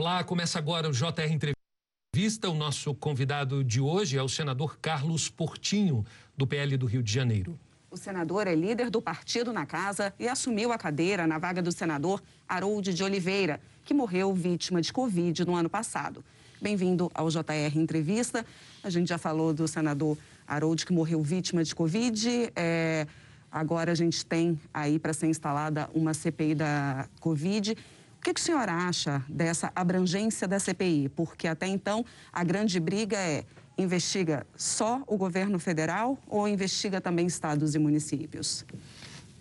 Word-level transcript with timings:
Olá, 0.00 0.22
começa 0.22 0.60
agora 0.60 0.88
o 0.88 0.92
JR 0.92 1.28
Entrevista. 1.28 2.48
O 2.48 2.54
nosso 2.54 2.94
convidado 2.94 3.64
de 3.64 3.80
hoje 3.80 4.16
é 4.16 4.22
o 4.22 4.28
senador 4.28 4.78
Carlos 4.78 5.28
Portinho, 5.28 6.06
do 6.36 6.46
PL 6.46 6.76
do 6.76 6.86
Rio 6.86 7.02
de 7.02 7.12
Janeiro. 7.12 7.58
O 7.90 7.96
senador 7.96 8.46
é 8.46 8.54
líder 8.54 8.90
do 8.90 9.02
partido 9.02 9.52
na 9.52 9.66
casa 9.66 10.14
e 10.16 10.28
assumiu 10.28 10.70
a 10.70 10.78
cadeira 10.78 11.26
na 11.26 11.36
vaga 11.36 11.60
do 11.60 11.72
senador 11.72 12.22
Harold 12.48 12.94
de 12.94 13.02
Oliveira, 13.02 13.60
que 13.84 13.92
morreu 13.92 14.32
vítima 14.32 14.80
de 14.80 14.92
Covid 14.92 15.44
no 15.44 15.56
ano 15.56 15.68
passado. 15.68 16.24
Bem-vindo 16.62 17.10
ao 17.12 17.28
JR 17.28 17.74
Entrevista. 17.74 18.46
A 18.84 18.90
gente 18.90 19.08
já 19.08 19.18
falou 19.18 19.52
do 19.52 19.66
senador 19.66 20.16
Harold, 20.46 20.86
que 20.86 20.92
morreu 20.92 21.20
vítima 21.24 21.64
de 21.64 21.74
Covid. 21.74 22.52
É, 22.54 23.04
agora 23.50 23.90
a 23.90 23.96
gente 23.96 24.24
tem 24.24 24.60
aí 24.72 24.96
para 24.96 25.12
ser 25.12 25.26
instalada 25.26 25.90
uma 25.92 26.14
CPI 26.14 26.54
da 26.54 27.08
Covid. 27.18 27.76
O 28.18 28.20
que, 28.20 28.34
que 28.34 28.40
o 28.40 28.44
senhor 28.44 28.68
acha 28.68 29.24
dessa 29.28 29.72
abrangência 29.74 30.46
da 30.46 30.58
CPI? 30.58 31.08
Porque 31.08 31.46
até 31.46 31.66
então 31.66 32.04
a 32.32 32.44
grande 32.44 32.78
briga 32.80 33.16
é 33.16 33.44
investiga 33.78 34.44
só 34.56 35.02
o 35.06 35.16
governo 35.16 35.58
federal 35.58 36.18
ou 36.26 36.48
investiga 36.48 37.00
também 37.00 37.26
estados 37.26 37.76
e 37.76 37.78
municípios? 37.78 38.66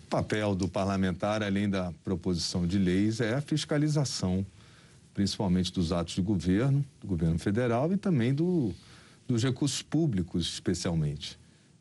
O 0.05 0.09
papel 0.09 0.55
do 0.55 0.69
parlamentar, 0.69 1.41
além 1.41 1.67
da 1.67 1.91
proposição 2.03 2.65
de 2.67 2.77
leis, 2.77 3.19
é 3.19 3.33
a 3.33 3.41
fiscalização, 3.41 4.45
principalmente 5.13 5.73
dos 5.73 5.91
atos 5.91 6.13
de 6.13 6.21
governo, 6.21 6.85
do 7.01 7.07
governo 7.07 7.39
federal 7.39 7.91
e 7.91 7.97
também 7.97 8.33
do, 8.33 8.73
dos 9.27 9.43
recursos 9.43 9.81
públicos, 9.81 10.53
especialmente. 10.53 11.37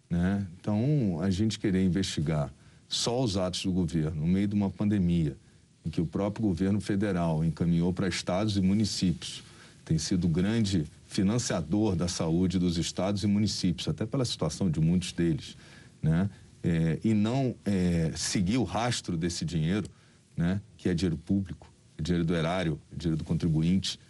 Né? 0.09 0.47
Então, 0.59 1.21
a 1.21 1.31
gente 1.31 1.59
querer 1.59 1.85
investigar 1.85 2.51
só 2.89 3.23
os 3.23 3.37
atos 3.37 3.65
do 3.65 3.71
governo 3.71 4.23
no 4.23 4.27
meio 4.27 4.49
de 4.49 4.55
uma 4.55 4.71
pandemia 4.71 5.31
em 5.31 5.46
que 5.91 6.01
o 6.01 6.07
próprio 6.07 6.47
governo 6.47 6.81
federal 6.81 7.45
encaminhou 7.45 7.93
para 7.93 8.09
estados 8.09 8.57
e 8.57 8.61
municípios, 8.61 9.43
tem 9.85 9.99
sido 9.99 10.29
grande 10.29 10.85
financiador 11.07 11.95
da 11.95 12.09
saúde 12.09 12.59
dos 12.59 12.77
estados 12.77 13.23
e 13.23 13.27
municípios, 13.27 13.89
até 13.89 14.05
pela 14.05 14.25
situação 14.25 14.71
de 14.71 14.81
muitos 14.81 15.13
deles, 15.13 15.57
né? 16.03 16.29
É, 16.63 16.99
e 17.05 17.15
não 17.15 17.55
é, 17.65 18.11
seguir 18.17 18.59
o 18.59 18.65
rastro 18.65 19.17
desse 19.17 19.45
dinheiro, 19.45 19.89
né? 20.37 20.61
Que 20.77 20.89
é 20.89 20.95
dinheiro 20.95 21.17
público, 21.17 21.73
é 21.97 22.03
dinheiro 22.03 22.25
do 22.25 22.35
erário, 22.35 22.81
é 22.93 22.97
dinheiro 22.97 23.17
do 23.17 23.25
contribuinte. 23.25 24.01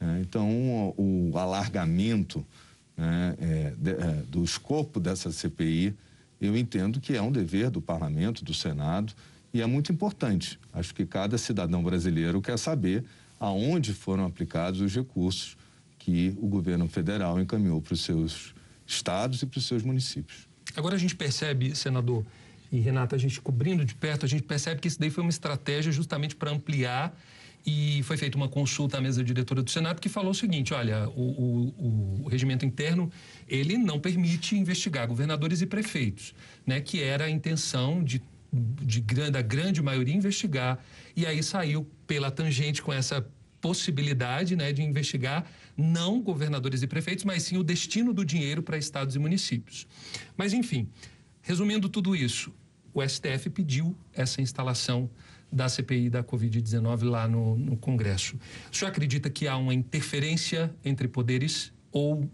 Né? 0.00 0.20
Então, 0.22 0.48
o, 0.96 1.30
o 1.32 1.38
alargamento 1.38 2.44
né? 2.96 3.36
é, 3.40 3.74
de, 3.76 3.90
é, 3.90 4.22
do 4.28 4.42
escopo 4.42 4.98
dessa 4.98 5.30
CPI, 5.30 5.94
eu 6.40 6.56
entendo 6.56 7.00
que 7.00 7.14
é 7.14 7.22
um 7.22 7.30
dever 7.30 7.70
do 7.70 7.80
Parlamento, 7.80 8.44
do 8.44 8.54
Senado, 8.54 9.12
e 9.52 9.60
é 9.60 9.66
muito 9.66 9.92
importante. 9.92 10.58
Acho 10.72 10.94
que 10.94 11.04
cada 11.04 11.36
cidadão 11.36 11.82
brasileiro 11.82 12.40
quer 12.40 12.58
saber 12.58 13.04
aonde 13.38 13.92
foram 13.92 14.26
aplicados 14.26 14.80
os 14.80 14.94
recursos 14.94 15.56
que 15.98 16.34
o 16.40 16.46
governo 16.46 16.88
federal 16.88 17.40
encaminhou 17.40 17.80
para 17.80 17.94
os 17.94 18.02
seus 18.02 18.54
estados 18.86 19.42
e 19.42 19.46
para 19.46 19.58
os 19.58 19.66
seus 19.66 19.82
municípios. 19.82 20.48
Agora 20.76 20.94
a 20.94 20.98
gente 20.98 21.16
percebe, 21.16 21.74
senador 21.74 22.24
e 22.70 22.78
Renata, 22.78 23.16
a 23.16 23.18
gente 23.18 23.40
cobrindo 23.40 23.84
de 23.84 23.94
perto, 23.94 24.24
a 24.24 24.28
gente 24.28 24.42
percebe 24.42 24.80
que 24.80 24.88
isso 24.88 25.00
daí 25.00 25.10
foi 25.10 25.22
uma 25.22 25.30
estratégia 25.30 25.90
justamente 25.90 26.36
para 26.36 26.50
ampliar 26.50 27.16
e 27.66 28.02
foi 28.04 28.16
feita 28.16 28.36
uma 28.36 28.48
consulta 28.48 28.98
à 28.98 29.00
mesa 29.00 29.22
diretora 29.22 29.62
do 29.62 29.70
Senado 29.70 30.00
que 30.00 30.08
falou 30.08 30.30
o 30.30 30.34
seguinte, 30.34 30.72
olha, 30.72 31.08
o, 31.10 31.20
o, 31.20 32.22
o, 32.24 32.28
regimento 32.28 32.64
interno, 32.64 33.10
ele 33.48 33.76
não 33.76 33.98
permite 34.00 34.56
investigar 34.56 35.06
governadores 35.06 35.60
e 35.60 35.66
prefeitos, 35.66 36.34
né, 36.66 36.80
que 36.80 37.02
era 37.02 37.24
a 37.24 37.30
intenção 37.30 38.02
de 38.02 38.22
de, 38.52 39.00
da 39.30 39.42
grande 39.42 39.82
maioria 39.82 40.14
investigar. 40.14 40.78
E 41.16 41.26
aí 41.26 41.42
saiu 41.42 41.88
pela 42.06 42.30
tangente 42.30 42.82
com 42.82 42.92
essa 42.92 43.26
possibilidade 43.60 44.56
né, 44.56 44.72
de 44.72 44.82
investigar 44.82 45.46
não 45.76 46.20
governadores 46.20 46.82
e 46.82 46.86
prefeitos, 46.86 47.24
mas 47.24 47.42
sim 47.42 47.56
o 47.56 47.62
destino 47.62 48.12
do 48.12 48.24
dinheiro 48.24 48.62
para 48.62 48.78
estados 48.78 49.14
e 49.14 49.18
municípios. 49.18 49.86
Mas, 50.36 50.52
enfim, 50.52 50.88
resumindo 51.42 51.88
tudo 51.88 52.16
isso, 52.16 52.52
o 52.92 53.06
STF 53.06 53.50
pediu 53.50 53.96
essa 54.12 54.40
instalação 54.40 55.10
da 55.52 55.68
CPI 55.68 56.10
da 56.10 56.22
Covid-19 56.22 57.04
lá 57.04 57.26
no, 57.28 57.56
no 57.56 57.76
Congresso. 57.76 58.38
O 58.70 58.76
senhor 58.76 58.90
acredita 58.90 59.28
que 59.28 59.48
há 59.48 59.56
uma 59.56 59.74
interferência 59.74 60.74
entre 60.84 61.08
poderes 61.08 61.72
ou 61.90 62.30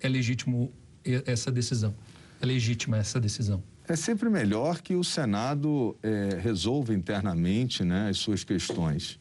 é 0.00 0.08
legítimo 0.08 0.72
essa 1.04 1.50
decisão? 1.50 1.94
É 2.40 2.46
legítima 2.46 2.98
essa 2.98 3.20
decisão? 3.20 3.62
É 3.88 3.96
sempre 3.96 4.30
melhor 4.30 4.80
que 4.80 4.94
o 4.94 5.02
Senado 5.02 5.96
é, 6.02 6.38
resolva 6.40 6.94
internamente 6.94 7.82
né, 7.82 8.10
as 8.10 8.18
suas 8.18 8.44
questões. 8.44 9.18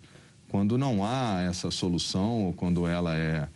Quando 0.50 0.78
não 0.78 1.04
há 1.04 1.42
essa 1.42 1.72
solução 1.72 2.46
ou 2.46 2.54
quando 2.54 2.86
ela 2.86 3.16
é 3.16 3.50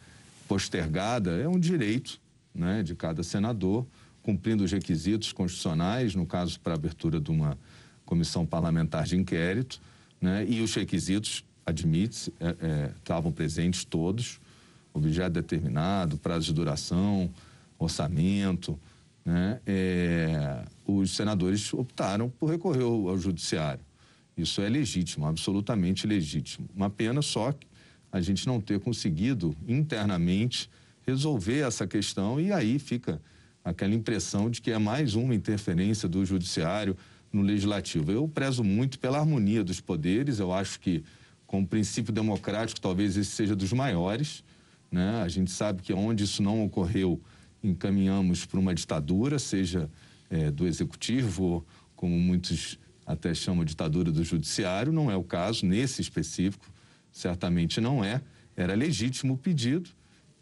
postergada, 0.47 1.31
é 1.37 1.47
um 1.47 1.59
direito 1.59 2.19
né, 2.53 2.81
de 2.81 2.95
cada 2.95 3.21
senador, 3.21 3.85
cumprindo 4.23 4.63
os 4.63 4.71
requisitos 4.71 5.31
constitucionais, 5.31 6.15
no 6.15 6.25
caso, 6.25 6.59
para 6.59 6.73
abertura 6.73 7.19
de 7.19 7.29
uma 7.29 7.55
comissão 8.03 8.43
parlamentar 8.43 9.03
de 9.03 9.15
inquérito, 9.15 9.79
né, 10.19 10.43
e 10.47 10.61
os 10.61 10.73
requisitos, 10.73 11.45
admite 11.63 12.33
é, 12.39 12.47
é, 12.47 12.91
estavam 12.97 13.31
presentes 13.31 13.83
todos, 13.83 14.39
objeto 14.93 15.33
determinado, 15.33 16.17
prazo 16.17 16.47
de 16.47 16.53
duração, 16.53 17.29
orçamento, 17.77 18.79
né, 19.25 19.59
é, 19.65 20.63
os 20.85 21.15
senadores 21.15 21.73
optaram 21.73 22.29
por 22.29 22.49
recorrer 22.49 22.83
ao, 22.83 23.09
ao, 23.09 23.17
judiciário. 23.17 23.83
Isso 24.37 24.61
é 24.61 24.69
legítimo, 24.69 25.25
absolutamente 25.25 26.05
legítimo. 26.05 26.69
Uma 26.75 26.89
pena 26.89 27.21
só 27.21 27.53
a 28.11 28.21
gente 28.21 28.45
não 28.45 28.61
ter 28.61 28.79
conseguido 28.79 29.55
internamente 29.67 30.69
resolver 31.05 31.59
essa 31.59 31.87
questão 31.87 32.39
e 32.39 32.51
aí 32.51 32.77
fica 32.77 33.19
aquela 33.63 33.93
impressão 33.93 34.49
de 34.49 34.61
que 34.61 34.71
é 34.71 34.77
mais 34.77 35.15
uma 35.15 35.33
interferência 35.33 36.07
do 36.07 36.23
judiciário 36.23 36.95
no 37.33 37.41
legislativo. 37.41 38.11
Eu 38.11 38.27
prezo 38.27 38.63
muito 38.63 38.99
pela 38.99 39.19
harmonia 39.19 39.63
dos 39.63 39.81
poderes, 39.81 40.39
eu 40.39 40.53
acho 40.53 40.79
que 40.79 41.03
como 41.47 41.67
princípio 41.67 42.13
democrático 42.13 42.79
talvez 42.79 43.17
esse 43.17 43.31
seja 43.31 43.55
dos 43.55 43.73
maiores, 43.73 44.43
né? 44.91 45.21
A 45.21 45.27
gente 45.27 45.51
sabe 45.51 45.81
que 45.81 45.93
onde 45.93 46.23
isso 46.23 46.41
não 46.41 46.63
ocorreu, 46.63 47.19
encaminhamos 47.65 48.45
para 48.45 48.59
uma 48.59 48.73
ditadura, 48.73 49.39
seja 49.39 49.89
é, 50.29 50.51
do 50.51 50.67
executivo, 50.67 51.65
como 51.95 52.17
muitos 52.17 52.79
até 53.05 53.33
chamam 53.33 53.63
ditadura 53.63 54.11
do 54.11 54.23
judiciário, 54.23 54.91
não 54.91 55.11
é 55.11 55.15
o 55.15 55.23
caso, 55.23 55.65
nesse 55.65 56.01
específico, 56.01 56.65
certamente 57.11 57.79
não 57.79 58.03
é. 58.03 58.21
Era 58.55 58.73
legítimo 58.73 59.33
o 59.33 59.37
pedido 59.37 59.89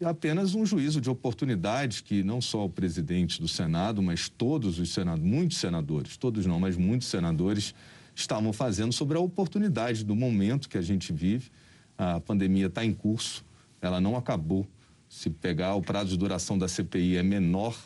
apenas 0.05 0.55
um 0.55 0.65
juízo 0.65 0.99
de 0.99 1.09
oportunidade 1.09 2.03
que 2.03 2.23
não 2.23 2.41
só 2.41 2.65
o 2.65 2.69
presidente 2.69 3.39
do 3.39 3.47
Senado, 3.47 4.01
mas 4.01 4.29
todos 4.29 4.79
os 4.79 4.91
senadores, 4.91 5.25
muitos 5.25 5.57
senadores, 5.57 6.17
todos 6.17 6.45
não, 6.45 6.59
mas 6.59 6.77
muitos 6.77 7.07
senadores 7.07 7.73
estavam 8.15 8.53
fazendo 8.53 8.93
sobre 8.93 9.17
a 9.17 9.21
oportunidade 9.21 10.03
do 10.03 10.15
momento 10.15 10.69
que 10.69 10.77
a 10.77 10.81
gente 10.81 11.11
vive. 11.11 11.49
A 11.97 12.19
pandemia 12.19 12.67
está 12.67 12.83
em 12.83 12.93
curso, 12.93 13.45
ela 13.81 13.99
não 13.99 14.15
acabou 14.15 14.67
se 15.13 15.29
pegar 15.29 15.75
o 15.75 15.81
prazo 15.81 16.09
de 16.09 16.17
duração 16.17 16.57
da 16.57 16.67
CPI 16.67 17.17
é 17.17 17.23
menor 17.23 17.77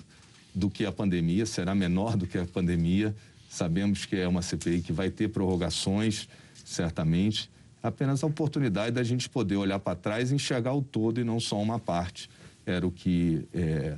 do 0.55 0.69
que 0.69 0.85
a 0.85 0.93
pandemia, 0.93 1.45
será 1.45 1.75
menor 1.75 2.15
do 2.15 2.25
que 2.25 2.37
a 2.37 2.45
pandemia. 2.45 3.13
Sabemos 3.49 4.05
que 4.05 4.15
é 4.15 4.25
uma 4.25 4.41
CPI 4.41 4.81
que 4.81 4.93
vai 4.93 5.09
ter 5.09 5.27
prorrogações, 5.27 6.29
certamente. 6.63 7.51
Apenas 7.83 8.23
a 8.23 8.27
oportunidade 8.27 8.95
da 8.95 9.03
gente 9.03 9.27
poder 9.27 9.57
olhar 9.57 9.77
para 9.77 9.93
trás 9.93 10.31
e 10.31 10.35
enxergar 10.35 10.73
o 10.73 10.81
todo 10.81 11.19
e 11.19 11.25
não 11.25 11.37
só 11.37 11.61
uma 11.61 11.77
parte. 11.77 12.29
Era 12.65 12.87
o 12.87 12.91
que 12.91 13.45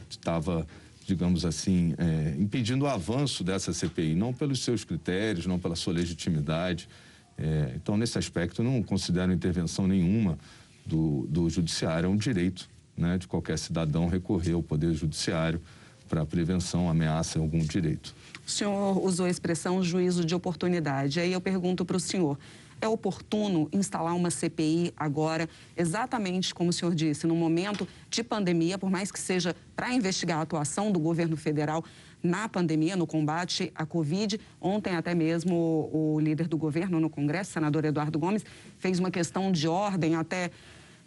estava, 0.09 0.61
é, 0.61 1.05
digamos 1.05 1.45
assim, 1.45 1.93
é, 1.99 2.35
impedindo 2.35 2.85
o 2.85 2.87
avanço 2.87 3.43
dessa 3.43 3.71
CPI, 3.71 4.15
não 4.15 4.33
pelos 4.33 4.63
seus 4.63 4.83
critérios, 4.83 5.45
não 5.45 5.59
pela 5.59 5.75
sua 5.75 5.93
legitimidade. 5.93 6.89
É, 7.37 7.73
então, 7.75 7.95
nesse 7.95 8.17
aspecto, 8.17 8.63
não 8.63 8.81
considero 8.81 9.31
intervenção 9.31 9.87
nenhuma 9.87 10.35
do, 10.83 11.27
do 11.29 11.47
Judiciário, 11.47 12.07
é 12.07 12.09
um 12.09 12.17
direito 12.17 12.67
né, 12.99 13.17
de 13.17 13.27
qualquer 13.27 13.57
cidadão 13.57 14.07
recorrer 14.07 14.53
ao 14.53 14.61
Poder 14.61 14.93
Judiciário 14.93 15.61
para 16.07 16.25
prevenção, 16.25 16.89
ameaça 16.89 17.37
a 17.37 17.41
algum 17.41 17.59
direito. 17.59 18.15
O 18.45 18.49
senhor 18.49 19.03
usou 19.03 19.27
a 19.27 19.29
expressão 19.29 19.81
juízo 19.81 20.25
de 20.25 20.33
oportunidade. 20.33 21.19
Aí 21.19 21.31
eu 21.31 21.39
pergunto 21.39 21.85
para 21.85 21.97
o 21.97 21.99
senhor: 21.99 22.37
é 22.81 22.87
oportuno 22.87 23.69
instalar 23.71 24.15
uma 24.15 24.31
CPI 24.31 24.93
agora, 24.97 25.47
exatamente 25.77 26.53
como 26.53 26.71
o 26.71 26.73
senhor 26.73 26.95
disse, 26.95 27.27
no 27.27 27.35
momento 27.35 27.87
de 28.09 28.23
pandemia, 28.23 28.77
por 28.77 28.89
mais 28.89 29.11
que 29.11 29.19
seja 29.19 29.55
para 29.75 29.93
investigar 29.93 30.39
a 30.39 30.41
atuação 30.41 30.91
do 30.91 30.99
governo 30.99 31.37
federal 31.37 31.83
na 32.21 32.49
pandemia, 32.49 32.95
no 32.95 33.07
combate 33.07 33.71
à 33.75 33.85
Covid. 33.85 34.39
Ontem, 34.59 34.95
até 34.95 35.13
mesmo, 35.13 35.89
o 35.93 36.19
líder 36.19 36.47
do 36.47 36.57
governo 36.57 36.99
no 36.99 37.09
Congresso, 37.09 37.51
senador 37.51 37.85
Eduardo 37.85 38.19
Gomes, 38.19 38.45
fez 38.77 38.99
uma 38.99 39.11
questão 39.11 39.51
de 39.51 39.67
ordem 39.67 40.15
até 40.15 40.51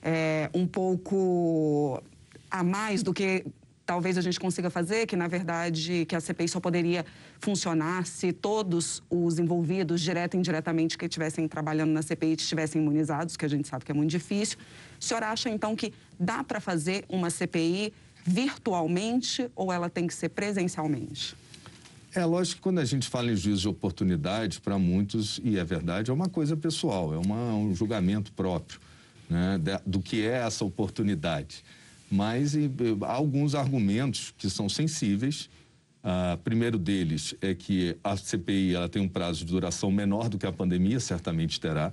é, 0.02 0.50
um 0.52 0.66
pouco 0.66 2.02
a 2.50 2.62
mais 2.62 3.02
do 3.02 3.14
que 3.14 3.44
talvez 3.86 4.16
a 4.16 4.20
gente 4.20 4.38
consiga 4.38 4.70
fazer, 4.70 5.06
que 5.06 5.16
na 5.16 5.28
verdade 5.28 6.04
que 6.06 6.14
a 6.14 6.20
CPI 6.20 6.48
só 6.48 6.60
poderia 6.60 7.04
funcionar 7.40 8.06
se 8.06 8.32
todos 8.32 9.02
os 9.10 9.38
envolvidos, 9.38 10.00
direto 10.00 10.34
e 10.34 10.38
indiretamente, 10.38 10.96
que 10.96 11.04
estivessem 11.04 11.46
trabalhando 11.48 11.90
na 11.90 12.02
CPI 12.02 12.34
estivessem 12.34 12.80
imunizados, 12.80 13.36
que 13.36 13.44
a 13.44 13.48
gente 13.48 13.68
sabe 13.68 13.84
que 13.84 13.92
é 13.92 13.94
muito 13.94 14.10
difícil. 14.10 14.58
O 15.00 15.04
senhor 15.04 15.22
acha 15.22 15.50
então 15.50 15.74
que 15.74 15.92
dá 16.18 16.42
para 16.44 16.60
fazer 16.60 17.04
uma 17.08 17.30
CPI 17.30 17.92
virtualmente 18.24 19.50
ou 19.56 19.72
ela 19.72 19.90
tem 19.90 20.06
que 20.06 20.14
ser 20.14 20.28
presencialmente? 20.30 21.36
É 22.14 22.24
lógico 22.24 22.56
que 22.56 22.62
quando 22.62 22.78
a 22.78 22.84
gente 22.84 23.08
fala 23.08 23.32
em 23.32 23.36
juízo 23.36 23.62
de 23.62 23.68
oportunidade, 23.68 24.60
para 24.60 24.78
muitos, 24.78 25.40
e 25.42 25.58
é 25.58 25.64
verdade, 25.64 26.10
é 26.10 26.14
uma 26.14 26.28
coisa 26.28 26.56
pessoal, 26.56 27.12
é 27.12 27.16
uma, 27.16 27.54
um 27.54 27.74
julgamento 27.74 28.32
próprio 28.32 28.78
né, 29.32 29.58
do 29.86 30.00
que 30.00 30.26
é 30.26 30.44
essa 30.44 30.64
oportunidade. 30.64 31.64
Mas 32.10 32.54
e, 32.54 32.70
há 33.02 33.12
alguns 33.12 33.54
argumentos 33.54 34.34
que 34.36 34.50
são 34.50 34.68
sensíveis. 34.68 35.48
Uh, 36.04 36.36
primeiro 36.38 36.78
deles 36.78 37.34
é 37.40 37.54
que 37.54 37.96
a 38.02 38.16
CPI 38.16 38.74
ela 38.74 38.88
tem 38.88 39.00
um 39.00 39.08
prazo 39.08 39.44
de 39.44 39.52
duração 39.52 39.90
menor 39.90 40.28
do 40.28 40.36
que 40.36 40.46
a 40.46 40.52
pandemia, 40.52 41.00
certamente 41.00 41.58
terá. 41.58 41.92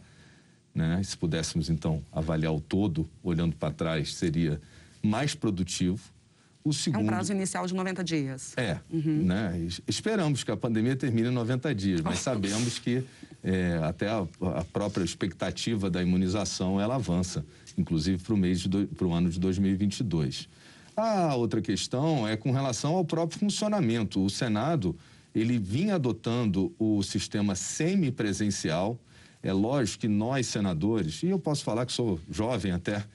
Né? 0.75 1.01
Se 1.03 1.15
pudéssemos, 1.15 1.69
então, 1.69 2.03
avaliar 2.11 2.53
o 2.53 2.59
todo, 2.59 3.09
olhando 3.23 3.55
para 3.55 3.71
trás, 3.71 4.15
seria 4.15 4.59
mais 5.01 5.33
produtivo. 5.33 5.99
O 6.63 6.73
segundo... 6.73 7.01
É 7.01 7.03
um 7.03 7.07
prazo 7.07 7.31
inicial 7.31 7.65
de 7.65 7.73
90 7.73 8.03
dias. 8.03 8.53
É, 8.57 8.79
uhum. 8.91 9.23
né? 9.23 9.67
Esperamos 9.87 10.43
que 10.43 10.51
a 10.51 10.57
pandemia 10.57 10.95
termine 10.95 11.29
em 11.29 11.31
90 11.31 11.73
dias, 11.73 12.01
mas 12.01 12.19
sabemos 12.19 12.79
que 12.79 13.03
é, 13.43 13.79
até 13.83 14.09
a, 14.09 14.25
a, 14.55 14.63
própria 14.65 15.03
expectativa 15.03 15.89
da 15.89 16.01
imunização 16.01 16.79
ela 16.79 16.95
avança, 16.95 17.45
inclusive 17.77 18.21
para 18.21 18.33
o 18.33 18.37
mês 18.37 18.67
para 18.95 19.07
o 19.07 19.13
ano 19.13 19.29
de 19.29 19.39
2022. 19.39 20.49
A 20.95 21.35
outra 21.35 21.61
questão 21.61 22.27
é 22.27 22.35
com 22.35 22.51
relação 22.51 22.95
ao 22.95 23.05
próprio 23.05 23.39
funcionamento. 23.39 24.23
O 24.23 24.29
Senado 24.29 24.95
ele 25.33 25.57
vinha 25.57 25.95
adotando 25.95 26.73
o 26.77 27.01
sistema 27.01 27.55
semipresencial. 27.55 28.99
É 29.41 29.53
lógico 29.53 30.01
que 30.01 30.07
nós 30.09 30.47
senadores, 30.47 31.23
e 31.23 31.27
eu 31.27 31.39
posso 31.39 31.63
falar 31.63 31.85
que 31.85 31.93
sou 31.93 32.19
jovem 32.29 32.73
até, 32.73 33.05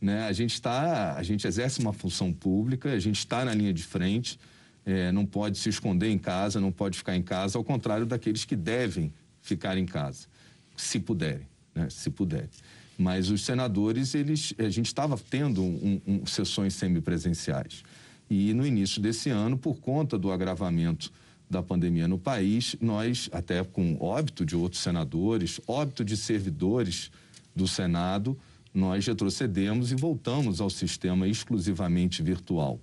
né? 0.00 0.26
A 0.26 0.32
gente 0.32 0.54
está, 0.54 1.14
a 1.14 1.22
gente 1.22 1.46
exerce 1.46 1.80
uma 1.80 1.92
função 1.92 2.32
pública, 2.32 2.92
a 2.92 2.98
gente 2.98 3.18
está 3.18 3.44
na 3.44 3.52
linha 3.52 3.72
de 3.72 3.82
frente, 3.82 4.38
é, 4.86 5.12
não 5.12 5.26
pode 5.26 5.58
se 5.58 5.68
esconder 5.68 6.08
em 6.08 6.18
casa, 6.18 6.58
não 6.58 6.72
pode 6.72 6.96
ficar 6.96 7.16
em 7.16 7.22
casa, 7.22 7.58
ao 7.58 7.64
contrário 7.64 8.06
daqueles 8.06 8.46
que 8.46 8.56
devem 8.56 9.12
ficar 9.44 9.76
em 9.76 9.84
casa, 9.84 10.26
se 10.74 10.98
puderem, 10.98 11.46
né? 11.74 11.86
Se 11.90 12.08
puderem. 12.08 12.48
Mas 12.96 13.28
os 13.28 13.44
senadores, 13.44 14.14
eles, 14.14 14.54
a 14.58 14.70
gente 14.70 14.86
estava 14.86 15.18
tendo 15.18 15.62
um, 15.62 16.00
um, 16.06 16.26
sessões 16.26 16.74
semipresenciais. 16.74 17.82
E 18.30 18.54
no 18.54 18.66
início 18.66 19.02
desse 19.02 19.28
ano, 19.28 19.58
por 19.58 19.76
conta 19.76 20.18
do 20.18 20.32
agravamento 20.32 21.12
da 21.50 21.62
pandemia 21.62 22.08
no 22.08 22.18
país, 22.18 22.74
nós, 22.80 23.28
até 23.32 23.62
com 23.62 23.98
óbito 24.00 24.46
de 24.46 24.56
outros 24.56 24.80
senadores, 24.80 25.60
óbito 25.66 26.02
de 26.04 26.16
servidores 26.16 27.10
do 27.54 27.68
Senado, 27.68 28.38
nós 28.72 29.06
retrocedemos 29.06 29.92
e 29.92 29.94
voltamos 29.94 30.58
ao 30.60 30.70
sistema 30.70 31.28
exclusivamente 31.28 32.22
virtual. 32.22 32.80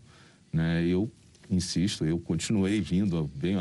Né? 0.54 0.86
Eu 0.86 1.12
insisto, 1.50 2.06
eu 2.06 2.20
continuei 2.20 2.80
vindo 2.80 3.30
bem 3.34 3.58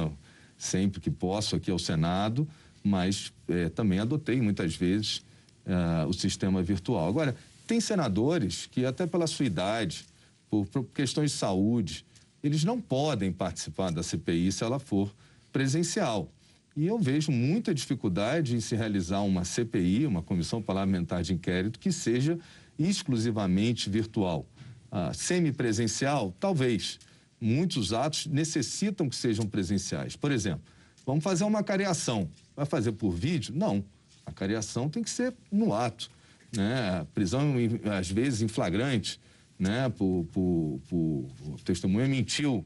sempre 0.59 1.01
que 1.01 1.11
posso 1.11 1.57
aqui 1.57 1.71
ao 1.71 1.79
Senado, 1.79 2.47
mas 2.83 3.33
é, 3.49 3.69
também 3.69 3.99
adotei 3.99 4.41
muitas 4.41 4.75
vezes 4.75 5.23
é, 5.67 6.07
o 6.07 6.13
sistema 6.13 6.63
virtual. 6.63 7.09
Agora, 7.09 7.37
tem 7.67 7.81
senadores 7.81 8.67
que, 8.67 8.85
até 8.85 9.07
pela 9.07 9.27
sua 9.27 9.47
idade, 9.47 10.05
por, 10.49 10.67
por 10.67 10.85
questões 10.87 11.31
de 11.33 11.37
saúde, 11.37 12.05
eles 12.43 12.65
não 12.65 12.81
podem 12.81 13.33
participar 13.33 13.91
da 13.91 14.03
CPI 14.03 14.51
se 14.51 14.65
ela 14.65 14.79
for 14.79 15.15
presencial. 15.53 16.29
E 16.77 16.87
eu 16.87 16.99
vejo 16.99 17.31
muita 17.31 17.75
dificuldade 17.75 18.57
em 18.57 18.61
se 18.61 18.75
realizar 18.75 19.21
uma 19.21 19.45
CPI, 19.45 20.07
uma 20.07 20.23
comissão 20.23 20.63
parlamentar 20.63 21.23
de 21.23 21.35
inquérito, 21.35 21.79
que 21.79 21.93
seja 21.93 22.39
exclusivamente 22.79 23.91
virtual. 23.91 24.47
Ah, 24.91 25.13
semipresencial, 25.13 26.35
talvez. 26.41 26.99
Muitos 27.41 27.93
atos 27.93 28.27
necessitam 28.27 29.09
que 29.09 29.17
sejam 29.17 29.47
presenciais. 29.47 30.17
Por 30.17 30.31
exemplo, 30.31 30.63
vamos 31.07 31.25
fazer 31.25 31.45
uma 31.45 31.63
cariação. 31.63 32.29
Vai 32.57 32.67
fazer 32.67 32.93
por 32.93 33.11
vídeo? 33.11 33.55
Não. 33.57 33.85
A 34.25 34.33
cariação 34.33 34.89
tem 34.89 35.03
que 35.03 35.11
ser 35.11 35.35
no 35.51 35.75
ato. 35.75 36.11
Né? 36.57 37.07
Prisão, 37.15 37.55
às 37.99 38.11
vezes, 38.11 38.43
em 38.43 38.49
flagrante, 38.49 39.21
né? 39.59 39.89
por, 39.91 40.27
por, 40.33 40.81
por, 40.89 41.27
por 41.39 41.61
testemunha 41.63 42.07
mentiu 42.07 42.65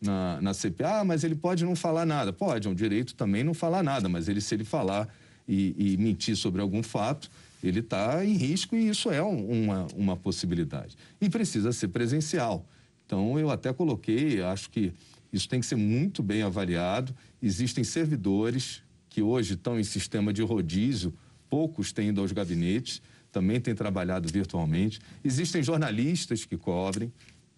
na, 0.00 0.40
na 0.40 0.54
CPA, 0.54 1.00
ah, 1.00 1.04
mas 1.04 1.24
ele 1.24 1.34
pode 1.34 1.64
não 1.64 1.76
falar 1.76 2.06
nada. 2.06 2.32
Pode, 2.32 2.66
é 2.66 2.70
um 2.70 2.74
direito 2.74 3.14
também 3.14 3.44
não 3.44 3.54
falar 3.54 3.82
nada, 3.82 4.08
mas 4.08 4.28
ele, 4.28 4.40
se 4.40 4.54
ele 4.54 4.64
falar 4.64 5.08
e, 5.46 5.74
e 5.76 5.96
mentir 5.96 6.36
sobre 6.36 6.60
algum 6.60 6.82
fato, 6.82 7.30
ele 7.62 7.80
está 7.80 8.24
em 8.24 8.34
risco 8.34 8.74
e 8.74 8.88
isso 8.88 9.10
é 9.10 9.22
um, 9.22 9.64
uma, 9.64 9.86
uma 9.94 10.16
possibilidade. 10.16 10.96
E 11.20 11.28
precisa 11.28 11.72
ser 11.72 11.88
presencial. 11.88 12.64
Então, 13.04 13.38
eu 13.38 13.50
até 13.50 13.72
coloquei, 13.72 14.40
acho 14.40 14.70
que 14.70 14.92
isso 15.32 15.48
tem 15.48 15.60
que 15.60 15.66
ser 15.66 15.76
muito 15.76 16.22
bem 16.22 16.42
avaliado. 16.42 17.14
Existem 17.42 17.84
servidores 17.84 18.82
que 19.08 19.22
hoje 19.22 19.54
estão 19.54 19.78
em 19.78 19.84
sistema 19.84 20.32
de 20.32 20.42
rodízio, 20.42 21.14
poucos 21.48 21.92
têm 21.92 22.08
ido 22.08 22.20
aos 22.20 22.32
gabinetes, 22.32 23.02
também 23.32 23.60
têm 23.60 23.74
trabalhado 23.74 24.28
virtualmente. 24.28 25.00
Existem 25.24 25.62
jornalistas 25.62 26.44
que 26.44 26.56
cobrem, 26.56 27.12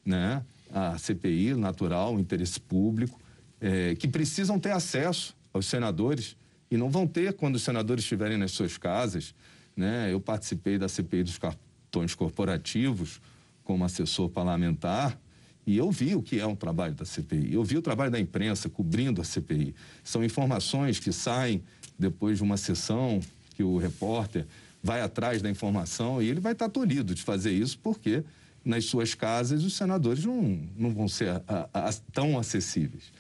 né? 0.05 0.45
a 0.73 0.99
CPI, 0.99 1.55
natural, 1.55 2.15
o 2.15 2.21
interesse 2.21 2.59
público, 2.59 3.21
é, 3.61 3.95
que 3.95 4.09
precisam 4.09 4.59
ter 4.59 4.71
acesso 4.71 5.37
aos 5.53 5.67
senadores 5.67 6.37
e 6.71 6.77
não 6.77 6.91
vão 6.91 7.07
ter 7.07 7.35
quando 7.35 7.57
os 7.57 7.63
senadores 7.63 8.05
estiverem 8.05 8.39
nas 8.39 8.53
suas 8.53 8.79
casas. 8.79 9.35
Né? 9.77 10.13
Eu 10.13 10.21
participei 10.21 10.79
da 10.79 10.89
CPI 10.89 11.25
dos 11.25 11.39
cartões 11.39 12.15
corporativos 12.15 13.21
como 13.63 13.85
assessor 13.85 14.29
parlamentar 14.31 15.19
e 15.67 15.77
eu 15.77 15.91
vi 15.91 16.15
o 16.15 16.23
que 16.23 16.41
é 16.41 16.47
um 16.47 16.57
trabalho 16.57 16.95
da 16.95 17.05
CPI. 17.05 17.55
Eu 17.55 17.63
vi 17.63 17.77
o 17.77 17.83
trabalho 17.83 18.11
da 18.11 18.19
imprensa 18.19 18.69
cobrindo 18.69 19.21
a 19.21 19.25
CPI. 19.25 19.75
São 20.03 20.25
informações 20.25 20.99
que 20.99 21.13
saem 21.13 21.63
depois 21.99 22.39
de 22.39 22.43
uma 22.43 22.57
sessão 22.57 23.21
que 23.55 23.63
o 23.63 23.79
repórter 23.79 24.47
vai 24.83 25.01
atrás 25.01 25.41
da 25.41 25.49
informação 25.49 26.21
e 26.21 26.29
ele 26.29 26.41
vai 26.41 26.53
estar 26.53 26.69
tolhido 26.69 27.15
de 27.15 27.23
fazer 27.23 27.53
isso 27.53 27.79
porque 27.79 28.25
nas 28.65 28.85
suas 28.85 29.15
casas, 29.15 29.65
os 29.65 29.75
senadores 29.75 30.25
não, 30.25 30.61
não 30.77 30.95
vão 30.95 31.09
ser 31.09 31.31
a, 31.49 31.69
a, 31.73 31.93
tão 32.13 32.39
acessíveis. 32.39 33.13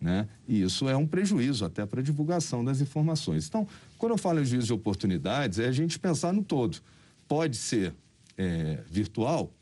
Né? 0.00 0.26
E 0.48 0.62
isso 0.62 0.88
é 0.88 0.96
um 0.96 1.06
prejuízo 1.06 1.64
até 1.64 1.84
para 1.84 2.00
a 2.00 2.02
divulgação 2.02 2.64
das 2.64 2.80
informações. 2.80 3.46
Então, 3.46 3.66
quando 3.98 4.12
eu 4.12 4.18
falo 4.18 4.40
em 4.40 4.44
juízo 4.44 4.66
de 4.66 4.72
oportunidades, 4.72 5.58
é 5.58 5.66
a 5.66 5.72
gente 5.72 5.98
pensar 5.98 6.32
no 6.32 6.42
todo. 6.42 6.78
Pode 7.28 7.56
ser 7.56 7.94
é, 8.36 8.78
virtual, 8.90 9.52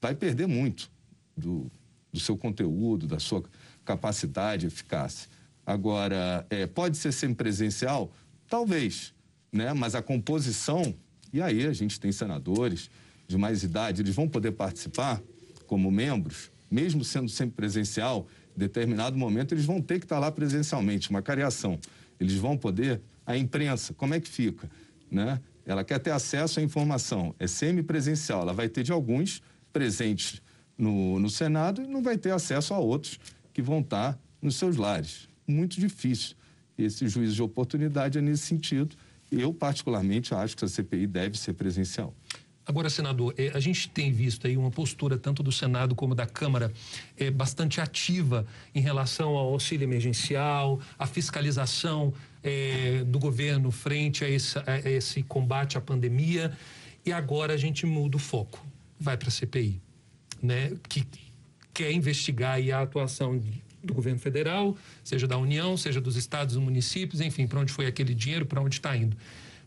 vai 0.00 0.14
perder 0.14 0.46
muito 0.46 0.90
do, 1.36 1.70
do 2.12 2.20
seu 2.20 2.36
conteúdo, 2.36 3.06
da 3.06 3.18
sua 3.18 3.42
capacidade, 3.84 4.66
eficácia. 4.66 5.28
Agora, 5.66 6.46
é, 6.50 6.66
pode 6.66 6.96
ser 6.96 7.12
sempre 7.12 7.36
presencial? 7.36 8.12
Talvez, 8.48 9.14
né? 9.52 9.72
mas 9.72 9.94
a 9.94 10.02
composição, 10.02 10.94
e 11.32 11.40
aí 11.40 11.66
a 11.66 11.72
gente 11.72 11.98
tem 11.98 12.12
senadores, 12.12 12.90
de 13.26 13.38
mais 13.38 13.62
idade, 13.62 14.02
eles 14.02 14.14
vão 14.14 14.28
poder 14.28 14.52
participar 14.52 15.20
como 15.66 15.90
membros, 15.90 16.50
mesmo 16.70 17.02
sendo 17.04 17.28
sempre 17.28 17.56
presencial, 17.56 18.26
em 18.54 18.58
determinado 18.58 19.16
momento 19.16 19.54
eles 19.54 19.64
vão 19.64 19.80
ter 19.80 19.98
que 19.98 20.04
estar 20.04 20.18
lá 20.18 20.30
presencialmente, 20.30 21.10
uma 21.10 21.22
cariação. 21.22 21.78
Eles 22.20 22.34
vão 22.34 22.56
poder, 22.56 23.00
a 23.26 23.36
imprensa, 23.36 23.94
como 23.94 24.14
é 24.14 24.20
que 24.20 24.28
fica? 24.28 24.70
Né? 25.10 25.40
Ela 25.66 25.82
quer 25.82 25.98
ter 25.98 26.10
acesso 26.10 26.60
à 26.60 26.62
informação, 26.62 27.34
é 27.38 27.46
semipresencial, 27.46 28.42
ela 28.42 28.52
vai 28.52 28.68
ter 28.68 28.82
de 28.82 28.92
alguns 28.92 29.42
presentes 29.72 30.42
no, 30.76 31.18
no 31.18 31.30
Senado 31.30 31.82
e 31.82 31.86
não 31.86 32.02
vai 32.02 32.18
ter 32.18 32.32
acesso 32.32 32.74
a 32.74 32.78
outros 32.78 33.18
que 33.52 33.62
vão 33.62 33.80
estar 33.80 34.18
nos 34.40 34.56
seus 34.56 34.76
lares. 34.76 35.28
Muito 35.46 35.80
difícil. 35.80 36.36
Esse 36.76 37.06
juízo 37.08 37.34
de 37.34 37.42
oportunidade 37.42 38.18
é 38.18 38.20
nesse 38.20 38.44
sentido. 38.44 38.96
Eu, 39.30 39.52
particularmente, 39.52 40.34
acho 40.34 40.56
que 40.56 40.64
a 40.64 40.68
CPI 40.68 41.06
deve 41.06 41.38
ser 41.38 41.54
presencial. 41.54 42.14
Agora, 42.66 42.88
senador, 42.88 43.34
é, 43.36 43.50
a 43.54 43.60
gente 43.60 43.90
tem 43.90 44.10
visto 44.10 44.46
aí 44.46 44.56
uma 44.56 44.70
postura 44.70 45.18
tanto 45.18 45.42
do 45.42 45.52
Senado 45.52 45.94
como 45.94 46.14
da 46.14 46.26
Câmara 46.26 46.72
é, 47.16 47.30
bastante 47.30 47.80
ativa 47.80 48.46
em 48.74 48.80
relação 48.80 49.36
ao 49.36 49.48
auxílio 49.48 49.84
emergencial, 49.84 50.80
a 50.98 51.06
fiscalização 51.06 52.12
é, 52.42 53.04
do 53.06 53.18
governo 53.18 53.70
frente 53.70 54.24
a 54.24 54.30
esse, 54.30 54.58
a 54.58 54.90
esse 54.90 55.22
combate 55.22 55.76
à 55.76 55.80
pandemia. 55.80 56.56
E 57.04 57.12
agora 57.12 57.52
a 57.52 57.56
gente 57.58 57.84
muda 57.84 58.16
o 58.16 58.20
foco, 58.20 58.64
vai 58.98 59.16
para 59.18 59.28
a 59.28 59.30
CPI, 59.30 59.78
né? 60.44 60.72
Que 60.88 61.06
quer 61.72 61.90
investigar 61.92 62.58
a 62.72 62.82
atuação 62.82 63.40
do 63.82 63.92
governo 63.92 64.18
federal, 64.18 64.76
seja 65.02 65.26
da 65.26 65.36
União, 65.36 65.76
seja 65.76 66.00
dos 66.00 66.16
estados 66.16 66.56
e 66.56 66.58
municípios, 66.58 67.20
enfim, 67.20 67.46
para 67.46 67.60
onde 67.60 67.72
foi 67.72 67.86
aquele 67.86 68.14
dinheiro, 68.14 68.46
para 68.46 68.60
onde 68.60 68.76
está 68.76 68.96
indo. 68.96 69.16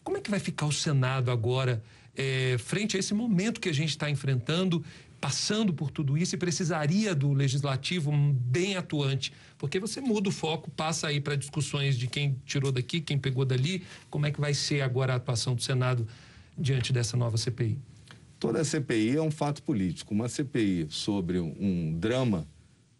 Como 0.04 0.18
é 0.18 0.22
que 0.22 0.30
vai 0.30 0.40
ficar 0.40 0.66
o 0.66 0.72
Senado 0.72 1.30
agora? 1.30 1.84
é, 2.18 2.58
frente 2.58 2.98
a 2.98 3.00
esse 3.00 3.14
momento 3.14 3.62
que 3.62 3.70
a 3.70 3.74
gente 3.74 3.90
está 3.90 4.10
enfrentando, 4.10 4.84
passando 5.22 5.72
por 5.72 5.92
tudo 5.92 6.18
isso 6.18 6.36
e 6.36 6.38
precisaria 6.38 7.14
do 7.14 7.32
legislativo 7.32 8.12
bem 8.12 8.76
atuante, 8.76 9.32
porque 9.58 9.80
você 9.80 10.02
muda 10.02 10.30
o 10.30 10.32
foco, 10.32 10.72
passa 10.72 11.08
aí 11.08 11.22
para 11.22 11.36
discussões 11.36 11.98
de 11.98 12.08
quem 12.08 12.36
tirou 12.46 12.72
daqui, 12.72 13.00
quem 13.00 13.20
pegou 13.20 13.46
dali, 13.46 13.84
como 14.10 14.26
é 14.26 14.32
que 14.32 14.42
vai 14.42 14.54
ser 14.54 14.82
agora 14.82 15.14
a 15.14 15.16
atuação 15.18 15.54
do 15.54 15.62
Senado 15.62 16.08
diante 16.58 16.92
dessa 16.92 17.16
nova 17.16 17.38
CPI? 17.38 17.78
Toda 18.40 18.64
CPI 18.64 19.18
é 19.18 19.22
um 19.22 19.32
fato 19.32 19.64
político. 19.64 20.14
Uma 20.14 20.30
CPI 20.30 20.88
sobre 20.90 21.40
um 21.40 21.98
drama 21.98 22.48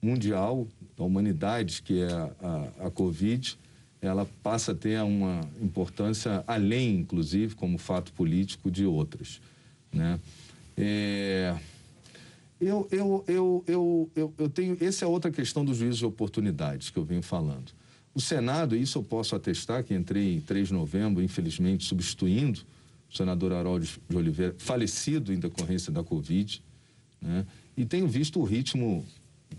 mundial 0.02 0.68
da 0.98 1.04
humanidade, 1.04 1.82
que 1.84 2.02
é 2.02 2.12
a, 2.12 2.88
a, 2.88 2.92
Covid, 2.92 3.58
ela 4.02 4.28
passa 4.42 4.72
a 4.72 4.76
ter 4.76 5.02
uma 5.04 5.42
importância 5.62 6.44
além, 6.48 7.00
inclusive, 7.00 7.56
como 7.56 7.78
fato 7.78 8.12
político, 8.14 8.72
de 8.72 8.86
outras. 8.86 9.40
Né? 9.94 10.20
É, 10.76 11.56
eu, 12.60 12.88
eu, 12.92 13.24
eu, 13.28 13.64
eu, 13.68 14.12
eu, 14.16 14.34
eu 14.38 14.50
tenho. 14.50 14.78
Essa 14.82 15.06
é 15.06 15.08
outra 15.08 15.30
questão 15.30 15.64
do 15.64 15.74
juízo 15.74 16.00
de 16.00 16.06
oportunidades 16.06 16.90
que 16.90 16.98
eu 16.98 17.06
venho 17.06 17.22
falando. 17.22 17.72
O 18.14 18.20
Senado, 18.20 18.76
isso 18.76 18.98
eu 18.98 19.04
posso 19.04 19.36
atestar, 19.36 19.84
que 19.84 19.94
entrei 19.94 20.36
em 20.36 20.42
3 20.42 20.70
de 20.70 20.74
novembro, 20.74 21.22
infelizmente, 21.22 21.86
substituindo 21.86 22.62
o 23.10 23.16
senador 23.16 23.54
Harold 23.54 24.00
de 24.10 24.18
Oliveira, 24.18 24.56
falecido 24.58 25.34
em 25.34 25.40
decorrência 25.40 25.92
da 25.92 26.04
Covid, 26.04 26.62
né? 27.22 27.46
e 27.76 27.86
tenho 27.86 28.08
visto 28.08 28.40
o 28.40 28.44
ritmo 28.44 29.06